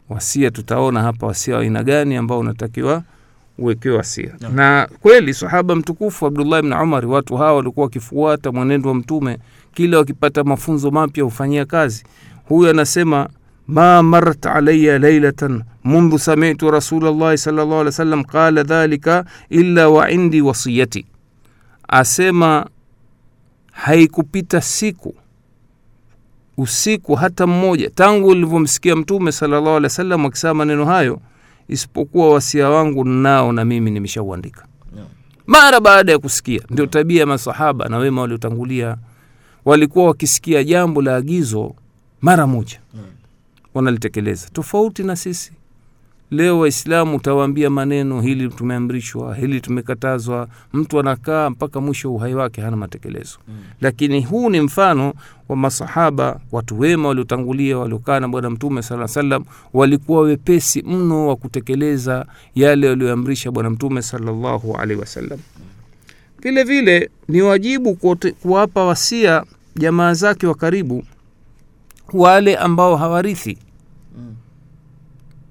Wasia 0.09 0.51
tutaona 0.51 1.01
hapa 1.01 1.27
wasia 1.27 1.55
wa 1.55 1.61
aina 1.61 1.83
gani 1.83 2.15
ambao 2.15 2.39
unatakiwa 2.39 3.03
uwekewe 3.57 3.97
wasia. 3.97 4.35
No. 4.41 4.49
na 4.49 4.89
kweli 5.01 5.33
sahaba 5.33 5.75
mtukufu 5.75 6.25
abdullah 6.25 6.61
bni 6.61 6.75
umari 6.75 7.07
watu 7.07 7.37
hawa 7.37 7.53
walikuwa 7.53 7.83
wakifuata 7.83 8.51
mwenendo 8.51 8.89
wa 8.89 8.95
mtume. 8.95 9.37
Kila 9.73 9.97
wakipata 9.97 10.43
mafunzo 10.43 10.91
mapya 10.91 11.23
hufanyia 11.23 11.65
kazi 11.65 12.03
huyu 12.49 12.69
anasema 12.69 13.29
ma 13.67 14.03
marat 14.03 14.45
alaya 14.45 14.99
lailatan 14.99 15.63
mundhu 15.83 16.19
samitu 16.19 16.71
rasulllahi 16.71 17.37
salllah 17.37 17.65
alih 17.79 17.85
wa 17.85 17.91
sallam 17.91 18.23
qala 18.23 18.63
dhalika 18.63 19.25
illa 19.49 19.89
wa 19.89 20.11
indi 20.11 20.41
wasiyati. 20.41 21.05
Asema 21.87 22.65
haikupita 23.71 24.61
siku 24.61 25.15
usiku 26.57 27.15
hata 27.15 27.47
mmoja 27.47 27.89
tangu 27.89 28.27
ulivyomsikia 28.27 28.95
mtume 28.95 29.31
salllah 29.31 29.67
alih 29.75 29.83
wa 29.83 29.89
sallam 29.89 30.25
akisema 30.25 30.53
maneno 30.53 30.85
hayo 30.85 31.19
isipokuwa 31.67 32.33
wasia 32.33 32.69
wangu 32.69 33.03
nao 33.05 33.51
na 33.51 33.65
mimi 33.65 33.91
nimeshauandika. 33.91 34.65
No. 34.95 35.05
mara 35.47 35.79
baada 35.79 36.11
ya 36.11 36.19
kusikia 36.19 36.61
ndio 36.69 36.85
tabia 36.85 37.19
ya 37.19 37.25
masahaba 37.25 37.89
na 37.89 37.97
wema 37.97 38.21
waliotangulia. 38.21 38.97
Walikuwa 39.65 40.05
wakisikia 40.05 40.63
jambo 40.63 41.01
la 41.01 41.15
agizo 41.15 41.75
mara 42.21 42.47
moja. 42.47 42.79
Mm. 42.93 42.99
wanalitekeleza. 43.73 44.47
Tofauti 44.53 45.03
na 45.03 45.15
sisi. 45.15 45.51
Leo 46.31 46.59
waislamu 46.59 47.15
utawaambia 47.15 47.69
maneno 47.69 48.21
hili 48.21 48.49
tumeamrishwa 48.49 49.35
hili 49.35 49.61
tumekatazwa 49.61 50.47
mtu 50.73 50.99
anakaa 50.99 51.49
mpaka 51.49 51.81
mwisho 51.81 52.09
wa 52.09 52.15
uhai 52.15 52.33
wake 52.33 52.61
hana 52.61 52.77
matekelezo. 52.77 53.37
Mm. 53.47 53.55
lakini 53.81 54.21
huu 54.21 54.49
ni 54.49 54.61
mfano 54.61 55.13
wa 55.49 55.55
masahaba 55.55 56.39
watu 56.51 56.79
wema 56.79 57.07
waliotangulia 57.07 57.77
waliokaa 57.77 58.19
na 58.19 58.27
bwana 58.27 58.49
mtume 58.49 58.81
saa 58.81 59.07
salam 59.07 59.45
walikuwa 59.73 60.21
wepesi 60.21 60.81
mno 60.81 61.27
wa 61.27 61.35
kutekeleza 61.35 62.25
yale 62.55 62.89
walioamrisha 62.89 63.51
bwana 63.51 63.69
mtume 63.69 64.01
salallahu 64.01 64.75
alaihi 64.77 64.99
wasallam. 65.01 65.39
Vile 66.41 66.63
vile 66.63 67.09
ni 67.27 67.41
wajibu 67.41 67.95
kuwapa 68.41 68.83
wasia 68.85 69.43
jamaa 69.75 70.13
zake 70.13 70.47
wa 70.47 70.55
karibu 70.55 71.03
wale 72.13 72.55
ambao 72.57 72.95
hawarithi. 72.95 73.57
Mm. 74.17 74.35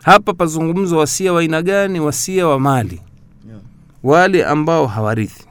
hapa 0.03 0.33
pazungumzwa 0.35 0.99
wasia 0.99 1.33
wa 1.33 1.41
aina 1.41 1.63
gani? 1.63 2.01
Wasia 2.01 2.47
wa 2.47 2.61
mali. 2.61 3.01
Yeah. 3.49 3.61
wale 4.03 4.45
ambao 4.45 4.87
hawarithi. 4.87 5.45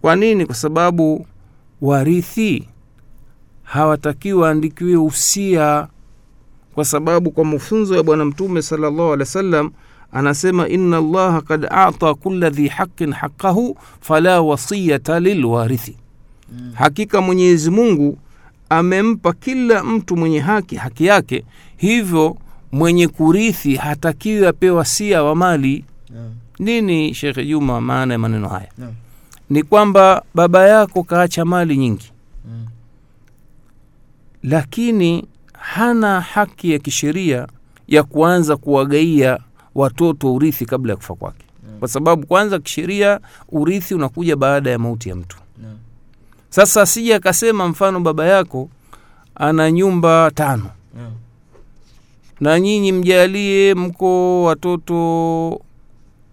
Kwa 0.00 0.16
nini? 0.16 0.46
Kwa 0.46 0.54
sababu 0.54 1.26
warithi 1.80 2.68
hawatakiwi 3.62 4.34
waandikiwe 4.40 4.96
usia. 4.96 5.88
Kwa 6.74 6.84
sababu 6.84 7.30
kwa 7.30 7.44
mafunzo 7.44 7.96
ya 7.96 8.02
bwana 8.02 8.24
mtume 8.24 8.62
salllahu 8.62 9.02
alehi 9.02 9.20
wa 9.20 9.26
sallam 9.26 9.70
anasema 10.12 10.68
ina 10.68 10.96
allaha 10.98 11.40
kad 11.40 11.66
ata 11.70 12.14
kula 12.14 12.50
dhi 12.50 12.68
haqin 12.68 13.12
haqahu 13.12 13.76
fala 14.00 14.40
wasiyata 14.42 15.20
lilwarithi 15.20 15.96
Mm. 16.52 16.72
hakika 16.74 17.20
mwenyezi 17.20 17.70
mungu 17.70 18.18
amempa 18.78 19.32
kila 19.32 19.84
mtu 19.84 20.16
mwenye 20.16 20.40
haki 20.40 20.76
haki 20.76 21.06
yake 21.06 21.44
hivyo 21.76 22.36
mwenye 22.72 23.08
kurithi 23.08 23.76
hatakiwi 23.76 24.46
apewa 24.46 24.84
sia 24.84 25.22
wa 25.22 25.34
mali 25.36 25.84
Yeah. 26.14 26.26
nini 26.58 27.14
shekhe 27.14 27.44
juma 27.44 27.80
maana 27.80 28.14
ya 28.14 28.18
maneno 28.18 28.48
haya 28.48 28.68
yeah. 28.78 28.90
ni 29.50 29.62
kwamba 29.62 30.22
baba 30.34 30.68
yako 30.68 31.02
kaacha 31.02 31.44
mali 31.44 31.76
nyingi 31.76 32.12
yeah. 32.48 32.66
lakini 34.42 35.24
hana 35.52 36.20
haki 36.20 36.72
ya 36.72 36.78
kisheria 36.78 37.46
ya 37.88 38.02
kuanza 38.02 38.56
kuwagaia 38.56 39.38
watoto 39.74 40.34
urithi 40.34 40.66
kabla 40.66 40.92
ya 40.92 40.96
kufa 40.96 41.14
kwake 41.14 41.44
yeah. 41.66 41.78
kwa 41.78 41.88
sababu 41.88 42.26
kwanza 42.26 42.58
kisheria 42.58 43.20
urithi 43.48 43.94
unakuja 43.94 44.36
baada 44.36 44.70
ya 44.70 44.78
mauti 44.78 45.08
ya 45.08 45.16
mtu. 45.16 45.36
Sasa 46.52 46.86
sija 46.86 47.16
akasema 47.16 47.68
mfano 47.68 48.00
baba 48.00 48.26
yako 48.26 48.68
ana 49.34 49.70
nyumba 49.70 50.30
tano 50.34 50.70
Yeah. 50.98 51.10
na 52.40 52.60
nyinyi 52.60 52.92
mjalie 52.92 53.74
mko 53.74 54.42
watoto 54.44 55.60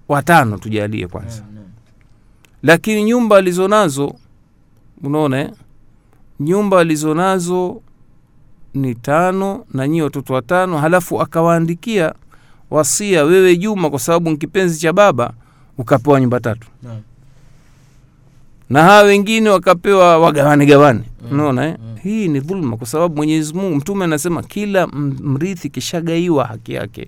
watano 0.08 0.58
tujalie 0.58 1.08
kwanza 1.08 1.36
Yeah. 1.54 1.66
Lakini 2.64 3.04
nyumba 3.04 3.38
alizonazo 3.38 4.16
unaona 5.04 5.40
eh? 5.40 5.52
nyumba 6.40 6.80
alizonazo 6.80 7.82
ni 8.74 8.96
tano 8.96 9.66
na 9.74 9.88
nyie 9.88 10.02
watoto 10.02 10.34
watano 10.34 10.78
halafu 10.78 11.22
akawaandikia 11.22 12.14
wasia 12.70 13.24
wewe 13.24 13.58
juma 13.58 13.90
kwa 13.90 14.00
sababu 14.00 14.30
ni 14.30 14.38
kipenzi 14.38 14.80
cha 14.80 14.94
baba 14.94 15.34
ukapewa 15.78 16.22
nyumba 16.22 16.40
tatu 16.40 16.68
No. 16.84 17.02
Na 18.70 18.84
hawa 18.84 19.02
wengine 19.04 19.50
wakapewa 19.50 20.18
wagawane 20.18 20.66
gawane 20.66 21.02
Mm, 21.32 21.60
eh? 21.60 21.76
mm. 21.80 21.96
hii 22.04 22.28
ni 22.28 22.40
dhulma 22.40 22.78
kwa 22.78 22.88
sababu 22.88 23.16
mwenyezi 23.16 23.54
mungu 23.54 23.76
mtume 23.76 24.06
anasema 24.06 24.44
kila 24.44 24.88
mrithi 24.88 25.70
kishagaiwa 25.70 26.46
haki 26.46 26.74
yake 26.74 27.08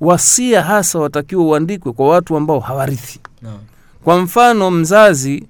wasia 0.00 0.62
hasa 0.62 0.98
watakiwa 0.98 1.44
uandikwe 1.44 1.92
kwa 1.92 2.08
watu 2.08 2.36
ambao 2.36 2.60
hawarithi 2.60 3.20
No. 3.42 3.58
kwa 4.04 4.18
mfano 4.20 4.70
mzazi 4.70 5.44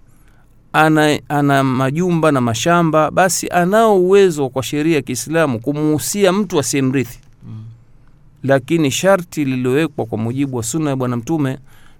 ana, 0.72 1.18
ana 1.28 1.64
majumba 1.64 2.32
na 2.32 2.40
mashamba 2.40 3.10
basi 3.10 3.48
anao 3.48 3.98
uwezo 4.00 4.48
kwa 4.48 4.62
sheria 4.62 4.96
ya 4.96 5.02
kiislamu 5.02 5.60
kumuhusia 5.60 6.32
mtu 6.32 6.58
asiyemrithi 6.60 7.18
Mm. 7.46 7.64
lakini 8.42 8.90
sharti 8.90 9.44
lililowekwa 9.44 10.06
kwa 10.06 10.18
mujibu 10.18 10.56
wa 10.56 10.62
sunna 10.62 10.90
ya 10.90 10.96
bwana 10.96 11.16
mtume 11.16 11.58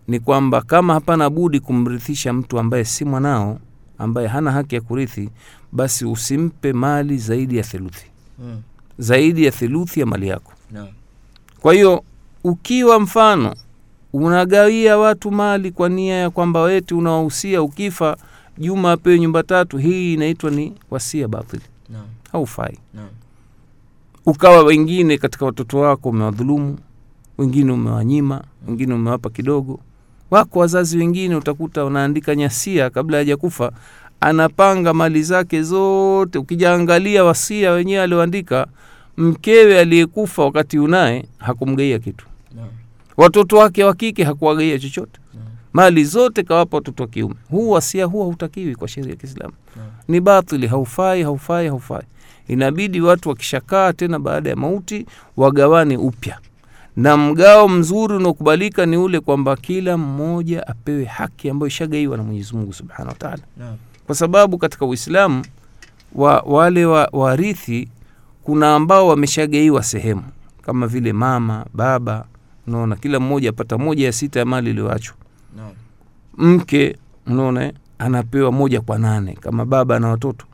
ni 0.09 0.21
kwamba 0.21 0.61
kama 0.63 0.95
hapana 0.95 1.31
budi 1.31 1.61
kumrithisha 1.61 2.33
mtu 2.33 2.59
ambaye 2.59 2.85
si 2.85 3.05
mwanao 3.05 3.59
ambaye 3.99 4.29
hana 4.29 4.53
haki 4.53 4.75
ya 4.75 4.81
kurithi 4.81 5.31
basi 5.73 6.05
usimpe 6.05 6.73
mali 6.73 7.19
zaidi 7.19 7.57
ya 7.57 7.63
theluthi 7.63 8.07
Mm. 8.39 8.63
zaidi 8.99 9.45
ya 9.45 9.51
theluthi 9.53 10.01
ya 10.01 10.07
mali 10.07 10.29
yako 10.29 10.53
No. 10.73 10.89
kwa 11.61 11.75
hiyo 11.75 12.05
ukiwa 12.45 13.01
mfano 13.01 13.55
unagawia 14.13 14.99
watu 14.99 15.31
mali 15.31 15.71
kwa 15.71 15.89
nia 15.89 16.15
ya 16.15 16.31
kwamba 16.31 16.63
weti 16.63 16.95
unawahusia 16.95 17.63
ukifa 17.63 18.17
juma 18.59 18.93
apewe 18.93 19.19
nyumba 19.21 19.43
tatu 19.43 19.79
hii 19.79 20.15
inaitwa 20.15 20.51
ni 20.51 20.75
wasia 20.91 21.29
batili 21.29 21.63
No. 21.91 21.99
haufai 22.33 22.79
No. 22.95 23.03
ukawa 24.27 24.63
wengine 24.63 25.19
katika 25.19 25.45
watoto 25.47 25.79
wako 25.79 26.09
umewadhulumu 26.09 26.79
wengine 27.39 27.73
umewanyima 27.73 28.45
wengine 28.69 28.95
umewapa 28.95 29.31
kidogo 29.31 29.81
wako 30.33 30.59
wazazi 30.59 30.99
wengine 30.99 31.37
utakuta 31.37 31.85
wanaandika 31.85 32.35
nyasia 32.35 32.91
kabla 32.91 33.17
hajakufa. 33.19 33.73
Anapanga 34.21 34.95
mali 34.95 35.23
zake 35.23 35.63
zote. 35.63 36.39
Ukijaangalia 36.39 37.25
wasia 37.25 37.71
wenyewe 37.73 38.03
alioandika 38.03 38.67
mkewe 39.17 39.81
aliyekufa 39.81 40.45
wakati 40.45 40.79
unaye 40.79 41.25
hakumgeia 41.39 41.99
kitu. 41.99 42.27
No. 42.57 42.63
watoto 43.17 43.57
wake 43.57 43.85
wa 43.85 43.95
kike 43.95 44.25
hakuwagaia 44.25 44.79
chochote. 44.79 45.21
No. 45.35 45.41
mali 45.73 46.05
zote 46.05 46.43
kawapa 46.43 46.77
watoto 46.77 47.03
wa 47.03 47.09
kiume. 47.09 47.35
Huu 47.51 47.71
wasia 47.71 48.05
huwa 48.05 48.25
hautakiwi 48.25 48.75
kwa 48.75 48.89
sheria 48.89 49.11
ya 49.11 49.17
kiislamu. 49.17 49.53
No. 49.77 49.83
ni 50.09 50.21
batili 50.21 50.67
haufai 50.67 51.23
haufai 51.23 51.67
haufai. 51.69 52.03
Inabidi 52.49 53.01
watu 53.01 53.29
wakishakaa 53.29 53.93
tena 53.93 54.19
baada 54.19 54.51
ya 54.51 54.57
mauti 54.57 55.07
wagawane 55.37 55.97
upya 55.97 56.39
na 56.97 57.17
mgao 57.17 57.69
mzuri 57.69 58.15
unaokubalika 58.17 58.87
ni 58.87 58.97
ule 58.97 59.21
kwamba 59.21 59.57
kila 59.57 59.97
mmoja 59.97 60.67
apewe 60.67 61.05
haki 61.05 61.51
ambayo 61.51 61.69
ishagaiwa 61.69 62.17
na 62.17 62.23
mwenyezi 62.23 62.57
mungu 62.57 62.73
subhanahu 62.73 63.09
wa 63.09 63.15
taala. 63.15 63.43
Kwa 64.07 64.15
sababu 64.15 64.59
katika 64.59 64.87
uislamu 64.87 65.45
wa, 66.15 66.41
wale 66.41 66.85
wa, 66.85 67.09
warithi 67.13 67.89
kuna 68.43 68.75
ambao 68.75 69.09
wameshagaiwa 69.09 69.83
sehemu. 69.83 70.23
Kama 70.63 70.87
vile 70.87 71.13
mama 71.13 71.67
baba 71.75 72.25
unaona 72.67 72.97
kila 72.97 73.21
mmoja 73.21 73.51
apata 73.51 73.79
moja 73.79 74.07
ya 74.07 74.13
sita 74.13 74.39
ya 74.41 74.45
mali 74.47 74.71
iliyoachwa. 74.71 75.15
No. 75.57 75.71
mke 76.39 76.97
unaona 77.27 77.73
anapewa 77.99 78.53
moja 78.53 78.81
kwa 78.81 78.99
nane. 78.99 79.33
Kama 79.41 79.65
baba 79.65 79.99
na 79.99 80.09
watoto. 80.09 80.47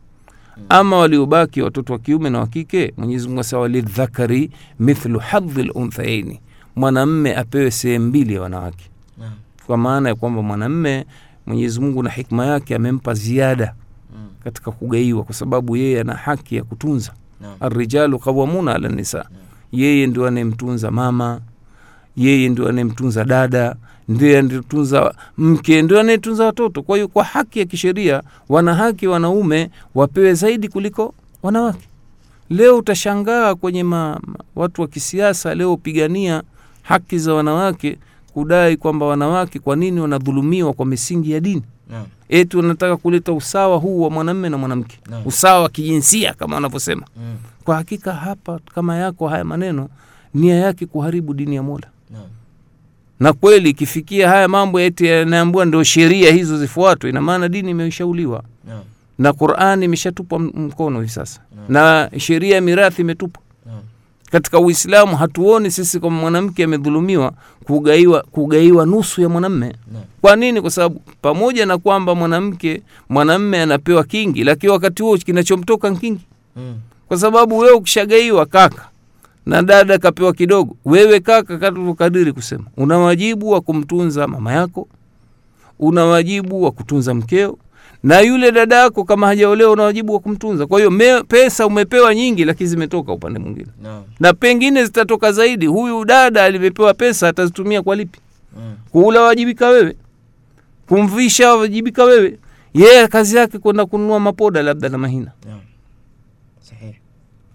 Ama 0.68 0.97
waliobaki 0.97 1.62
watoto 1.62 1.92
wa 1.92 1.99
kiume 1.99 2.31
na 2.31 2.38
wa 2.38 2.47
kike 2.47 2.92
mwenyezi 2.97 3.29
mungu 3.29 3.40
asema 3.40 3.62
walidhakari 3.62 4.51
mithlu 4.81 5.18
hadhi 5.18 5.62
lunthayaini 5.62 6.40
mwanamme 6.77 7.37
apewe 7.37 7.71
sehemu 7.71 8.07
mbili 8.07 8.35
ya 8.35 8.42
wanawake. 8.42 8.90
Kwa 9.66 9.77
maana 9.77 10.09
ya 10.09 10.14
kwamba 10.14 10.42
mwanamme 10.42 11.07
mwenyezi 11.47 11.81
mungu 11.81 12.03
na 12.03 12.11
hikma 12.11 12.47
yake 12.47 12.75
amempa 12.75 13.14
ziada 13.14 13.75
Mm. 14.16 14.29
katika 14.44 14.71
kugaiwa 14.71 15.23
kwa 15.25 15.35
sababu 15.35 15.77
yeye 15.77 16.01
ana 16.01 16.14
haki 16.14 16.57
ya 16.57 16.64
kutunza. 16.64 17.12
Arijalu 17.40 17.57
arrijalu 17.61 18.18
qawamuna 18.18 18.75
ala 18.75 18.88
nisa. 18.88 19.29
Yeye 19.73 20.07
ndio 20.07 20.27
anayemtunza 20.27 20.90
mama 20.90 21.40
yeye 22.16 22.49
ndio 22.49 22.68
anayemtunza 22.68 23.25
dada 23.25 23.77
ndiye 24.09 24.38
anayetunza 24.38 25.14
mke 25.38 25.83
ndio 25.83 26.01
anayetunza 26.01 26.44
watoto 26.44 26.83
kwa 26.83 26.97
hiyo 26.97 27.09
kwa 27.09 27.25
haki 27.25 27.59
ya 27.59 27.64
kisheria 27.64 28.23
wana 28.49 28.75
haki 28.75 29.07
wanaume 29.07 29.71
wapewe 29.94 30.35
zaidi 30.35 30.68
kuliko 30.68 31.14
wanawake 31.42 31.88
leo 32.51 32.77
utashangaa 32.79 33.55
kwenye 33.55 33.83
ma, 33.83 34.21
watu 34.57 34.81
wa 34.83 34.88
kisiasa 34.88 35.55
leo 35.55 35.77
pigania 35.77 36.42
haki 36.83 37.18
za 37.18 37.35
wanawake 37.35 37.99
kudai 38.35 38.77
kwamba 38.77 39.07
wanawake 39.07 39.59
kwa 39.59 39.77
nini 39.77 40.01
wanadhulumiwa 40.01 40.73
kwa 40.73 40.87
misingi 40.87 41.31
ya 41.33 41.40
dini 41.40 41.62
Naam. 41.90 42.07
eti 42.29 42.57
wanataka 42.57 42.97
kuleta 42.97 43.33
usawa 43.33 43.77
huu 43.77 44.01
wa 44.03 44.11
mwanamme 44.11 44.49
na 44.49 44.59
mwanamke 44.59 44.99
Naam. 45.11 45.23
usawa 45.27 45.62
wa 45.62 45.68
kijinsia 45.68 46.35
kama 46.35 46.55
wanavyosema 46.55 47.07
Mm. 47.16 47.37
kwa 47.64 47.77
hakika 47.77 48.12
hapa 48.12 48.61
kama 48.75 48.97
yako 48.97 49.29
haya 49.29 49.44
maneno 49.44 49.88
nia 50.35 50.55
yake 50.57 50.87
kuharibu 50.87 51.35
dini 51.35 51.57
ya 51.57 51.62
mola 51.62 51.87
Naam. 52.11 52.23
Na 53.21 53.33
kweli 53.33 53.71
ikifikia 53.71 54.29
haya 54.29 54.49
mambo 54.49 54.81
eti 54.81 55.07
yanaambua 55.07 55.65
ndio 55.65 55.85
sheria 55.85 56.33
hizo 56.33 56.59
zifuatwe 56.59 57.11
ina 57.11 57.21
maana 57.21 57.49
dini 57.49 57.71
imeshauliwa 57.71 58.43
na 59.19 59.33
qurani 59.33 59.85
imeshatupwa 59.85 60.39
mkono 60.39 61.01
hivi 61.01 61.13
sasa. 61.13 61.41
Na 61.69 62.11
sheria 62.19 62.55
ya 62.55 62.61
mirathi 62.61 63.03
imetupwa. 63.03 63.43
Katika 64.31 64.59
uislamu 64.61 65.17
hatuoni 65.17 65.71
sisi 65.71 66.01
kama 66.01 66.21
mwanamke 66.21 66.65
amedhulumiwa 66.65 67.33
kugaiwa, 67.65 68.23
kugaiwa 68.23 68.87
nusu 68.87 69.21
ya 69.23 69.29
mwanamme. 69.29 69.67
Naam. 69.93 70.05
kwa 70.21 70.37
nini? 70.37 70.61
Kwa 70.61 70.71
sababu 70.71 71.01
pamoja 71.23 71.67
na 71.67 71.79
kwamba 71.79 72.15
mwanamke 72.15 72.83
mwanamme 73.09 73.63
anapewa 73.63 74.05
kingi 74.05 74.45
lakini 74.45 74.73
wakati 74.73 75.03
huo 75.03 75.17
kinachomtoka 75.19 75.95
kingi. 75.95 76.21
Mm. 76.57 76.75
kwa 77.09 77.17
sababu 77.19 77.59
wewe 77.59 77.73
ukishagaiwa 77.73 78.47
kaka 78.47 78.89
na 79.49 79.63
dada 79.63 79.99
kapewa 79.99 80.33
kidogo. 80.33 80.77
Wewe 80.85 81.21
kaka 81.21 81.59
kadiri 81.99 82.33
kusema 82.33 82.65
una 82.77 82.99
wajibu 82.99 83.51
wa 83.51 83.61
kumtunza 83.61 84.27
mama 84.29 84.53
yako 84.53 84.89
una 85.79 86.05
wajibu 86.05 86.63
wa 86.63 86.71
kutunza 86.71 87.15
mkeo 87.15 87.59
na 88.03 88.21
yule 88.21 88.53
dada 88.53 88.77
yako 88.77 89.05
kama 89.05 89.27
hajaolewa 89.27 89.73
una 89.73 89.83
wajibu 89.83 90.13
wa 90.13 90.21
kumtunza. 90.21 90.67
Kwa 90.67 90.79
hiyo 90.81 91.25
pesa 91.29 91.67
umepewa 91.67 92.15
nyingi 92.15 92.45
lakini 92.45 92.69
zimetoka 92.71 93.13
upande 93.13 93.39
mwingine. 93.39 93.67
No. 93.83 94.05
na 94.21 94.33
pengine 94.33 94.85
zitatoka 94.85 95.33
zaidi 95.33 95.67
huyu 95.67 96.05
dada 96.05 96.45
alivyopewa 96.45 96.95
pesa 96.95 97.29
atazitumia 97.29 97.83
kwa 97.83 97.97
lipi? 97.97 98.19
Mm. 98.57 98.75
kuula 98.93 99.21
wajibika 99.21 99.69
wewe. 99.69 99.97
Kumvisha 100.89 101.55
wajibika 101.55 102.05
wewe. 102.05 102.39
Yeye 102.75 103.09
kazi 103.09 103.37
yake 103.37 103.59
kwenda 103.59 103.87
kununua 103.87 104.21
mapoda 104.21 104.63
labda 104.63 104.89
na 104.89 104.99
mahina. 104.99 105.33
Yeah. 105.47 105.59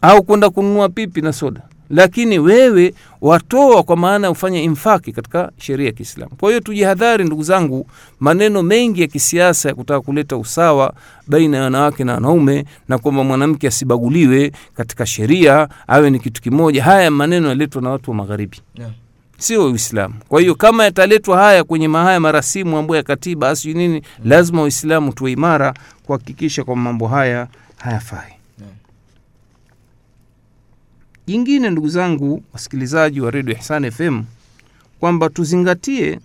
Au 0.01 0.23
kwenda 0.23 0.49
kununua 0.49 0.89
pipi 0.89 1.21
na 1.21 1.33
soda 1.33 1.61
lakini 1.93 2.39
wewe 2.39 2.93
watoa 3.21 3.83
kwa 3.83 3.97
maana 3.97 4.27
ya 4.27 4.31
ufanya 4.31 4.61
infaki 4.61 5.11
katika 5.11 5.51
sheria 5.57 5.85
ya 5.85 5.91
kiislamu. 5.91 6.31
Kwa 6.39 6.49
hiyo 6.49 6.61
tujihadhari 6.61 7.23
ndugu 7.23 7.43
zangu 7.43 7.87
maneno 8.19 8.63
mengi 8.63 9.01
ya 9.01 9.07
kisiasa 9.07 9.69
ya 9.69 9.75
kutaka 9.75 10.01
kuleta 10.01 10.37
usawa 10.37 10.93
baina 11.27 11.57
ya 11.57 11.63
wanawake 11.63 12.03
na 12.03 12.13
wanaume 12.13 12.65
na 12.89 12.97
kwamba 12.97 13.23
mwanamke 13.23 13.67
asibaguliwe 13.67 14.51
katika 14.75 15.05
sheria 15.05 15.67
awe 15.87 16.09
ni 16.09 16.19
kitu 16.19 16.41
kimoja. 16.41 16.83
Haya 16.83 17.11
maneno 17.11 17.47
yaletwa 17.47 17.81
na 17.81 17.89
watu 17.89 18.11
wa 18.11 18.17
magharibi. 18.17 18.57
Yeah. 18.75 18.91
Sio 19.37 19.65
uislamu. 19.71 20.13
Kwa 20.29 20.41
hiyo 20.41 20.55
kama 20.55 20.83
yataletwa 20.83 21.37
haya 21.37 21.63
kwenye 21.63 21.87
mahaya 21.87 22.19
marasimu 22.19 22.77
ambayo 22.77 22.97
ya 22.97 23.03
katiba 23.03 23.49
asijui 23.49 23.73
nini 23.73 24.01
lazima 24.25 24.61
waislamu 24.61 25.13
tuwe 25.13 25.31
imara 25.31 25.73
kuhakikisha 26.05 26.63
kwamba 26.63 26.83
mambo 26.83 27.07
haya 27.07 27.47
hayafai. 27.77 28.33
Jingine 31.27 31.69
ndugu 31.69 31.87
zangu 31.89 32.43
wasikilizaji 32.53 33.21
wa 33.21 33.31
redio 33.31 33.55
ihsan 33.55 33.91
fm 33.91 34.23
kwamba 34.99 35.29
tuzingatie 35.29 36.19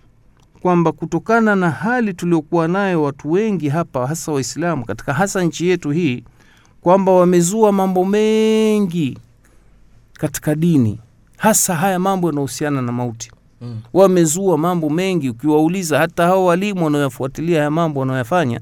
kwamba 0.63 0.93
kutokana 0.93 1.57
na 1.57 1.71
hali 1.71 2.15
tuliokuwa 2.15 2.69
nayo 2.69 3.03
watu 3.03 3.33
wengi 3.33 3.69
hapa 3.69 4.07
hasa 4.07 4.33
waislamu 4.33 4.85
katika 4.85 5.13
hasa 5.15 5.43
nchi 5.43 5.69
yetu 5.69 5.91
hii 5.91 6.25
kwamba 6.81 7.13
wamezua 7.13 7.73
mambo 7.73 8.05
mengi 8.05 9.19
katika 10.13 10.55
dini 10.55 10.99
hasa 11.37 11.75
haya 11.75 11.99
mambo 11.99 12.27
yanahusiana 12.29 12.83
na 12.83 12.93
mauti 12.93 13.31
Mm. 13.61 13.81
wamezua 13.93 14.59
mambo 14.59 14.91
mengi 14.91 15.31
ukiwauliza 15.31 15.99
hata 15.99 16.23
hao 16.27 16.45
walimu 16.45 16.85
wanaoyafuatilia 16.85 17.59
haya 17.59 17.71
mambo 17.71 18.01
wanaoyafanya 18.01 18.61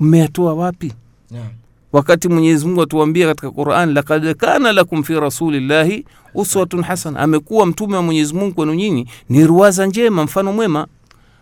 mmeyatoa 0.00 0.54
wapi 0.54 0.92
Naam. 1.30 1.46
Wakati 1.92 2.28
mwenyezi 2.28 2.66
mungu 2.66 2.82
atuambia 2.82 3.26
katika 3.26 3.50
quran 3.50 3.92
lakad 3.94 4.34
kana 4.34 4.72
lakum 4.72 5.02
fi 5.04 5.20
rasulillahi 5.20 6.04
uswatun 6.34 6.82
hasana. 6.82 7.20
Amekuwa 7.20 7.66
mtume 7.66 7.96
wa 7.96 8.02
mwenyezi 8.02 8.34
mungu 8.34 8.54
kwenu 8.54 8.74
nyinyi 8.74 9.08
ni 9.28 9.46
ruwaza 9.46 9.86
njema 9.86 10.24
mfano 10.24 10.52
mwema. 10.52 10.86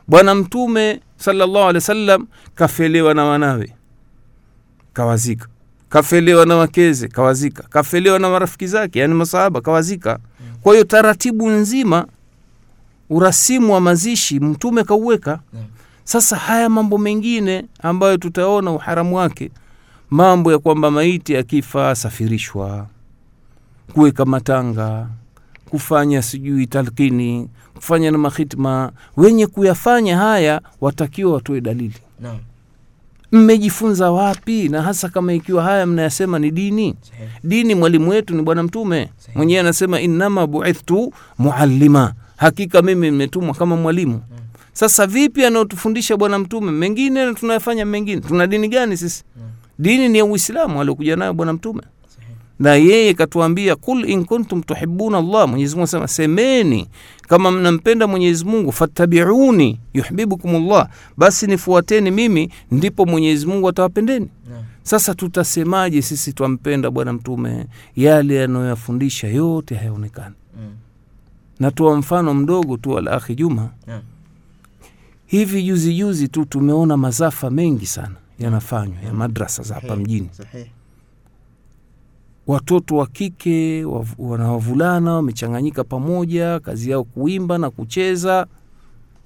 Bwana 0.09 0.35
mtume 0.35 1.01
salllahu 1.17 1.59
alehi 1.59 1.75
wa 1.75 1.81
sallam 1.81 2.27
kafelewa 2.55 3.15
na 3.15 3.25
wanawe 3.25 3.73
kawazika. 4.93 5.47
Kafelewa 5.89 6.47
na 6.47 6.57
wakeze 6.57 7.09
kawazika. 7.09 7.63
Kafelewa 7.63 8.19
na 8.19 8.29
marafiki 8.31 8.67
zake 8.67 8.99
yani 8.99 9.15
masahaba 9.15 9.61
kawazika. 9.61 10.19
Kwa 10.63 10.73
hiyo 10.73 10.85
taratibu 10.85 11.51
nzima 11.51 12.07
urasimu 13.11 13.73
wa 13.73 13.81
mazishi 13.81 14.41
mtume 14.41 14.85
kauweka. 14.85 15.41
Sasa 16.05 16.37
haya 16.37 16.69
mambo 16.69 16.99
mengine 16.99 17.65
ambayo 17.83 18.17
tutaona 18.17 18.71
uharamu 18.71 19.17
wake 19.17 19.51
mambo 20.11 20.53
ya 20.53 20.59
kwamba 20.59 20.91
maiti 20.91 21.37
akifa 21.37 21.91
asafirishwa 21.91 22.87
kuweka 23.95 24.25
matanga 24.25 25.09
kufanya 25.71 26.23
sijui 26.23 26.67
talkini 26.67 27.49
kufanya 27.75 28.11
na 28.11 28.19
mahitma 28.19 28.93
wenye 29.17 29.47
kuyafanya 29.47 30.17
haya 30.19 30.61
watakiwa 30.81 31.33
watoe 31.33 31.61
dalili. 31.61 31.95
Naam. 32.21 32.39
mmejifunza 33.33 34.11
wapi? 34.11 34.69
Na 34.69 34.83
hasa 34.83 35.09
kama 35.09 35.33
ikiwa 35.33 35.63
haya 35.63 35.87
mnayasema 35.87 36.39
ni 36.39 36.51
dini? 36.51 36.95
Sahe. 37.11 37.29
dini 37.45 37.75
mwalimu 37.75 38.11
wetu 38.11 38.35
ni 38.35 38.43
bwana 38.43 38.63
mtume. 38.63 39.11
Mwenyewe 39.35 39.61
anasema 39.61 40.01
innama 40.01 40.47
buithtu 40.47 41.13
muallima. 41.39 42.15
Hakika 42.37 42.83
mimi 42.83 43.11
nimetumwa 43.11 43.55
kama 43.55 43.77
mwalimu. 43.77 44.23
Sasa 44.73 45.07
vipi 45.07 45.45
anaotufundisha 45.45 46.17
bwana 46.17 46.39
mtume? 46.39 46.73
Mengine 46.73 47.25
na 47.27 47.35
tunayafanya 47.35 47.85
mengine. 47.85 48.21
Tuna 48.21 48.47
dini 48.47 48.69
gani 48.69 48.97
sisi? 48.97 49.25
Mm. 49.37 49.43
Dini 49.79 50.09
ni 50.09 50.19
ya 50.19 50.25
uislamu 50.25 50.81
aliokuja 50.81 51.17
nayo 51.17 51.35
bwana 51.35 51.53
mtume. 51.53 51.83
Na 52.59 52.75
yeye 52.75 53.15
katuambia 53.15 53.77
kul 53.77 54.11
in 54.11 54.25
kuntum 54.25 54.63
tuhibuna 54.63 55.21
llah 55.21 55.49
mwenyezimungu 55.49 55.85
asema 55.85 56.09
semeni 56.09 56.89
kama 57.23 57.51
mnampenda 57.51 58.07
mwenyezi 58.07 58.45
mungu 58.45 58.73
fattabiuni 58.73 59.81
yuhbibukum 59.95 60.69
llah 60.69 60.89
basi 61.17 61.47
nifuateni 61.47 62.11
mimi 62.11 62.51
ndipo 62.71 63.07
mwenyezi 63.07 63.47
mungu 63.47 63.69
atawapendeni. 63.69 64.29
Sasa 64.83 65.15
tutasemaje 65.15 66.03
sisi 66.03 66.33
twampenda 66.33 66.91
bwana 66.91 67.13
mtume? 67.13 67.67
Yale 67.97 68.35
yanayoyafundisha 68.35 69.29
yote 69.29 69.75
hayaonekani. 69.75 70.35
Mm. 71.61 71.99
mfano 71.99 72.35
mdogo 72.35 72.77
tu 72.77 72.99
al 72.99 73.09
akhi 73.09 73.35
juma. 73.35 73.71
Yeah. 73.89 74.01
hivi 75.27 75.63
juzi 75.63 75.95
juzi 75.95 76.29
tu 76.29 76.45
tumeona 76.45 76.97
mazafa 76.97 77.51
mengi 77.51 77.87
sana 77.87 78.15
yanafanywa 78.39 79.03
ya 79.03 79.13
madrasa 79.15 79.63
za 79.63 79.75
hapa 79.75 79.97
mjini. 79.97 80.31
watoto 82.47 82.97
wa 82.97 83.07
kike 83.07 83.85
wanawavulana 83.85 84.45
na 84.45 84.53
wavulana 84.53 85.13
wamechanganyika 85.15 85.85
pamoja 85.85 86.61
kazi 86.61 86.91
yao 86.91 87.05
kuimba 87.05 87.59
na 87.59 87.71
kucheza. 87.71 88.47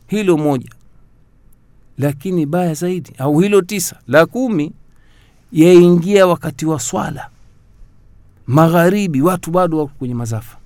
Hilo 0.07 0.37
moja. 0.37 0.71
Lakini 1.99 2.47
baya 2.47 2.75
zaidi 2.75 3.13
au 3.19 3.39
hilo 3.41 3.63
tisa 3.63 3.97
la 4.09 4.27
kumi 4.27 4.73
yaingia 5.53 6.27
wakati 6.27 6.67
wa 6.67 6.81
swala. 6.81 7.29
Magharibi 8.47 9.23
watu 9.23 9.51
bado 9.51 9.79
wako 9.79 9.93
kwenye 9.99 10.15
mazafa. 10.15 10.57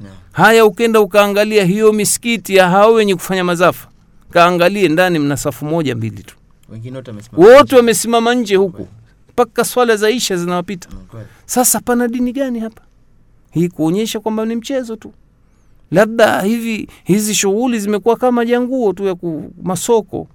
Naam. 0.00 0.12
haya 0.32 0.64
ukenda 0.66 1.00
ukaangalia 1.00 1.64
hiyo 1.64 1.92
misikiti 1.92 2.56
ya 2.56 2.68
hao 2.70 2.92
wenye 2.92 3.14
kufanya 3.14 3.44
mazafa 3.44 3.88
kaangalie 4.30 4.88
ndani 4.88 5.18
mna 5.18 5.36
safu 5.36 5.64
moja 5.64 5.94
mbili 5.96 6.22
tu 6.22 6.36
wote 7.36 7.76
wamesimama. 7.76 8.34
nje. 8.34 8.56
huku. 8.56 8.88
Mpaka 9.32 9.64
swala 9.64 9.96
za 9.96 10.10
isha 10.10 10.36
zinawapita. 10.36 10.88
Mm, 10.92 11.20
sasa 11.46 11.80
pana 11.80 12.08
dini 12.08 12.32
gani 12.32 12.60
hapa? 12.60 12.82
Hii 13.50 13.68
kuonyesha 13.68 14.20
kwamba 14.20 14.44
ni 14.44 14.56
mchezo 14.56 14.96
tu. 14.96 15.12
Labda 15.90 16.40
hivi 16.40 16.88
hizi 17.04 17.34
shughuli 17.34 17.80
zimekuwa 17.80 18.16
kama 18.16 18.44
janguo 18.44 18.92
tu 18.92 19.04
ya 19.04 19.16
masoko. 19.62 20.28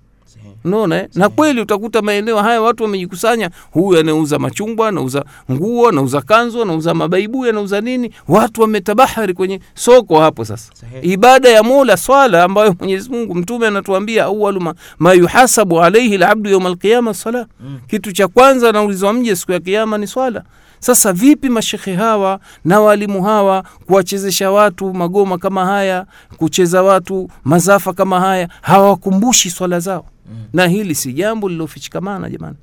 Unaona 0.64 0.96
eh? 0.96 1.08
na 1.16 1.30
kweli 1.30 1.62
utakuta 1.62 2.02
maeneo 2.02 2.38
haya 2.38 2.62
watu 2.62 2.84
wamejikusanya. 2.84 3.50
Huyu 3.72 4.00
anauza 4.00 4.40
machungwa 4.40 4.88
anauza 4.88 5.26
nguo 5.52 5.90
anauza 5.90 6.22
kanzu 6.22 6.62
anauza 6.62 6.94
mabaibu 6.94 7.46
anauza 7.46 7.82
nini? 7.82 8.12
Watu 8.28 8.62
wametabahari 8.62 9.34
kwenye 9.34 9.60
soko 9.76 10.20
hapo 10.20 10.46
sasa. 10.46 10.72
Sahihi. 10.74 11.14
ibada 11.14 11.50
ya 11.50 11.64
mola 11.64 11.98
swala 11.98 12.44
ambayo 12.44 12.76
mwenyezi 12.80 13.10
mungu 13.10 13.36
mtume 13.36 13.68
anatuambia 13.68 14.24
awalu 14.24 14.62
ma, 14.62 14.74
ma 15.00 15.14
yuhasabu 15.14 15.82
alaihi 15.84 16.18
labdu 16.18 16.50
yauma 16.50 16.70
alqiyama 16.70 17.14
sala 17.14 17.48
Mm. 17.60 17.80
kitu 17.88 18.12
cha 18.12 18.28
kwanza 18.28 18.70
anaulizwa 18.70 19.14
mje 19.14 19.36
siku 19.36 19.52
ya 19.52 19.60
kiama 19.60 19.98
ni 19.98 20.08
swala. 20.08 20.44
Sasa 20.80 21.14
vipi 21.14 21.50
mashekhe 21.50 21.96
hawa 21.96 22.40
na 22.66 22.80
walimu 22.82 23.24
hawa 23.24 23.64
kuwachezesha 23.86 24.52
watu 24.52 24.94
magoma 24.94 25.38
kama 25.38 25.66
haya 25.66 26.06
kucheza 26.38 26.84
watu 26.84 27.30
mazafa 27.44 27.94
kama 27.94 28.20
haya 28.20 28.50
hawakumbushi 28.62 29.50
swala 29.50 29.80
zao 29.80 30.06
Mm. 30.32 30.36
na 30.54 30.68
hili 30.68 30.96
si 30.96 31.14
jambo 31.14 31.50
lilofichikamana 31.50 32.30
jamani 32.30 32.56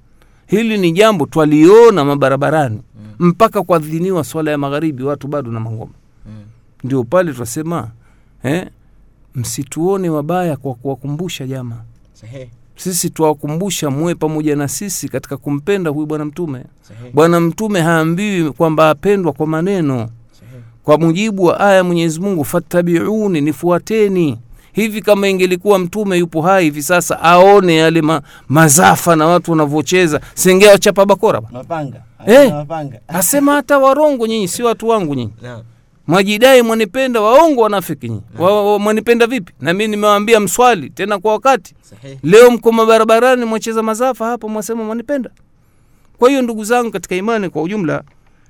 hili 0.47 0.79
ni 0.79 0.93
jambo 0.93 1.27
twaliona 1.27 2.05
mabarabarani 2.05 2.81
Mm. 3.19 3.29
mpaka 3.29 3.63
kuadhiniwa 3.63 4.25
swala 4.25 4.51
ya 4.51 4.59
magharibi 4.59 5.03
watu 5.03 5.29
bado 5.29 5.51
na 5.53 5.61
mangoma 5.61 5.93
Mm. 6.27 6.33
ndio 6.85 7.05
pale 7.05 7.33
twasema 7.33 7.91
eh, 8.43 8.67
msituone 9.35 10.09
wabaya 10.11 10.57
kwa 10.57 10.75
kuwakumbusha 10.75 11.47
jamaa 11.47 11.83
Sahihi. 12.13 12.51
sisi 12.77 13.11
twawakumbusha 13.11 13.91
muwe 13.91 14.15
pamoja 14.15 14.57
na 14.57 14.69
sisi 14.69 15.09
katika 15.09 15.37
kumpenda 15.37 15.91
huyu 15.91 16.07
bwana 16.07 16.25
mtume 16.25 16.65
Sahihi. 16.83 17.11
bwana 17.13 17.41
mtume 17.41 17.81
haambiwi 17.81 18.53
kwamba 18.53 18.91
apendwa 18.91 19.33
kwa 19.33 19.47
maneno 19.47 19.97
Sahe. 19.99 20.11
kwa 20.85 20.99
mujibu 20.99 21.45
wa 21.45 21.61
aya 21.61 21.77
ya 21.77 21.85
mwenyezi 21.85 22.21
mungu 22.21 22.45
fattabiuni 22.45 23.41
nifuateni 23.41 24.39
hivi 24.75 25.03
kama 25.03 25.29
ingelikuwa 25.29 25.79
mtume 25.79 26.19
yupo 26.19 26.43
hai 26.43 26.65
hivi 26.65 26.83
sasa 26.83 27.21
aone 27.23 27.77
yale 27.77 28.03
ma, 28.03 28.23
mazafa 28.49 29.17
na 29.17 29.27
watu 29.27 29.51
wanavyocheza 29.51 30.21
sengea 30.35 30.71
wachapa 30.71 31.07
bakora. 31.07 31.41
Mapanga. 31.53 32.03
Eh. 32.27 32.53
Mapanga. 32.53 33.01
asema 33.09 33.53
hata 33.55 33.79
warongo 33.79 34.27
nyinyi 34.27 34.49
si 34.49 34.63
watu 34.63 34.89
wangu 34.89 35.15
nyinyi 35.15 35.33
mwajidai 36.07 36.63
mwanipenda 36.63 37.21
waongo 37.21 37.63
wanafiki 37.63 38.09
nyinyi 38.09 38.23
wa, 38.39 38.73
wa, 38.73 38.79
mwanipenda 38.79 39.27
vipi 39.27 39.53
na 39.61 39.73
mi 39.75 39.89
nimewaambia 39.89 40.41
mswali 40.41 40.91
tena 40.91 41.19
kwa 41.19 41.33
wakati 41.33 41.75
Sahi. 41.83 42.19
leo 42.23 42.51
mko 42.51 42.73
mabarabarani 42.73 43.45
mwacheza 43.45 43.83
mazafa 43.83 44.27
hapo 44.27 44.49
mwasema 44.49 44.85
mwanipenda 44.85 45.31
kwa 46.19 46.29
hiyo 46.29 46.43
ndugu 46.43 46.65
zangu 46.65 46.91
katika 46.91 47.15
imani 47.17 47.49
kwa 47.51 47.63
ujumla 47.63 48.03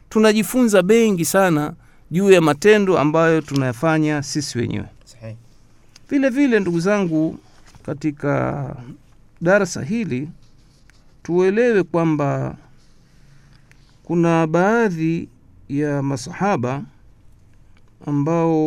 tunajifunza 0.09 0.83
bengi 0.83 1.25
sana 1.25 1.73
juu 2.11 2.31
ya 2.31 2.41
matendo 2.41 2.99
ambayo 2.99 3.41
tunayafanya 3.41 4.23
sisi 4.23 4.59
wenyewe. 4.59 4.85
Vile 6.11 6.29
vile 6.29 6.61
ndugu 6.61 6.81
zangu 6.81 7.39
katika 7.87 8.77
darasa 9.41 9.83
hili 9.83 10.29
tuelewe 11.23 11.83
kwamba 11.83 12.57
kuna 14.05 14.47
baadhi 14.47 15.29
ya 15.69 16.03
masahaba 16.03 16.83
ambao 18.07 18.63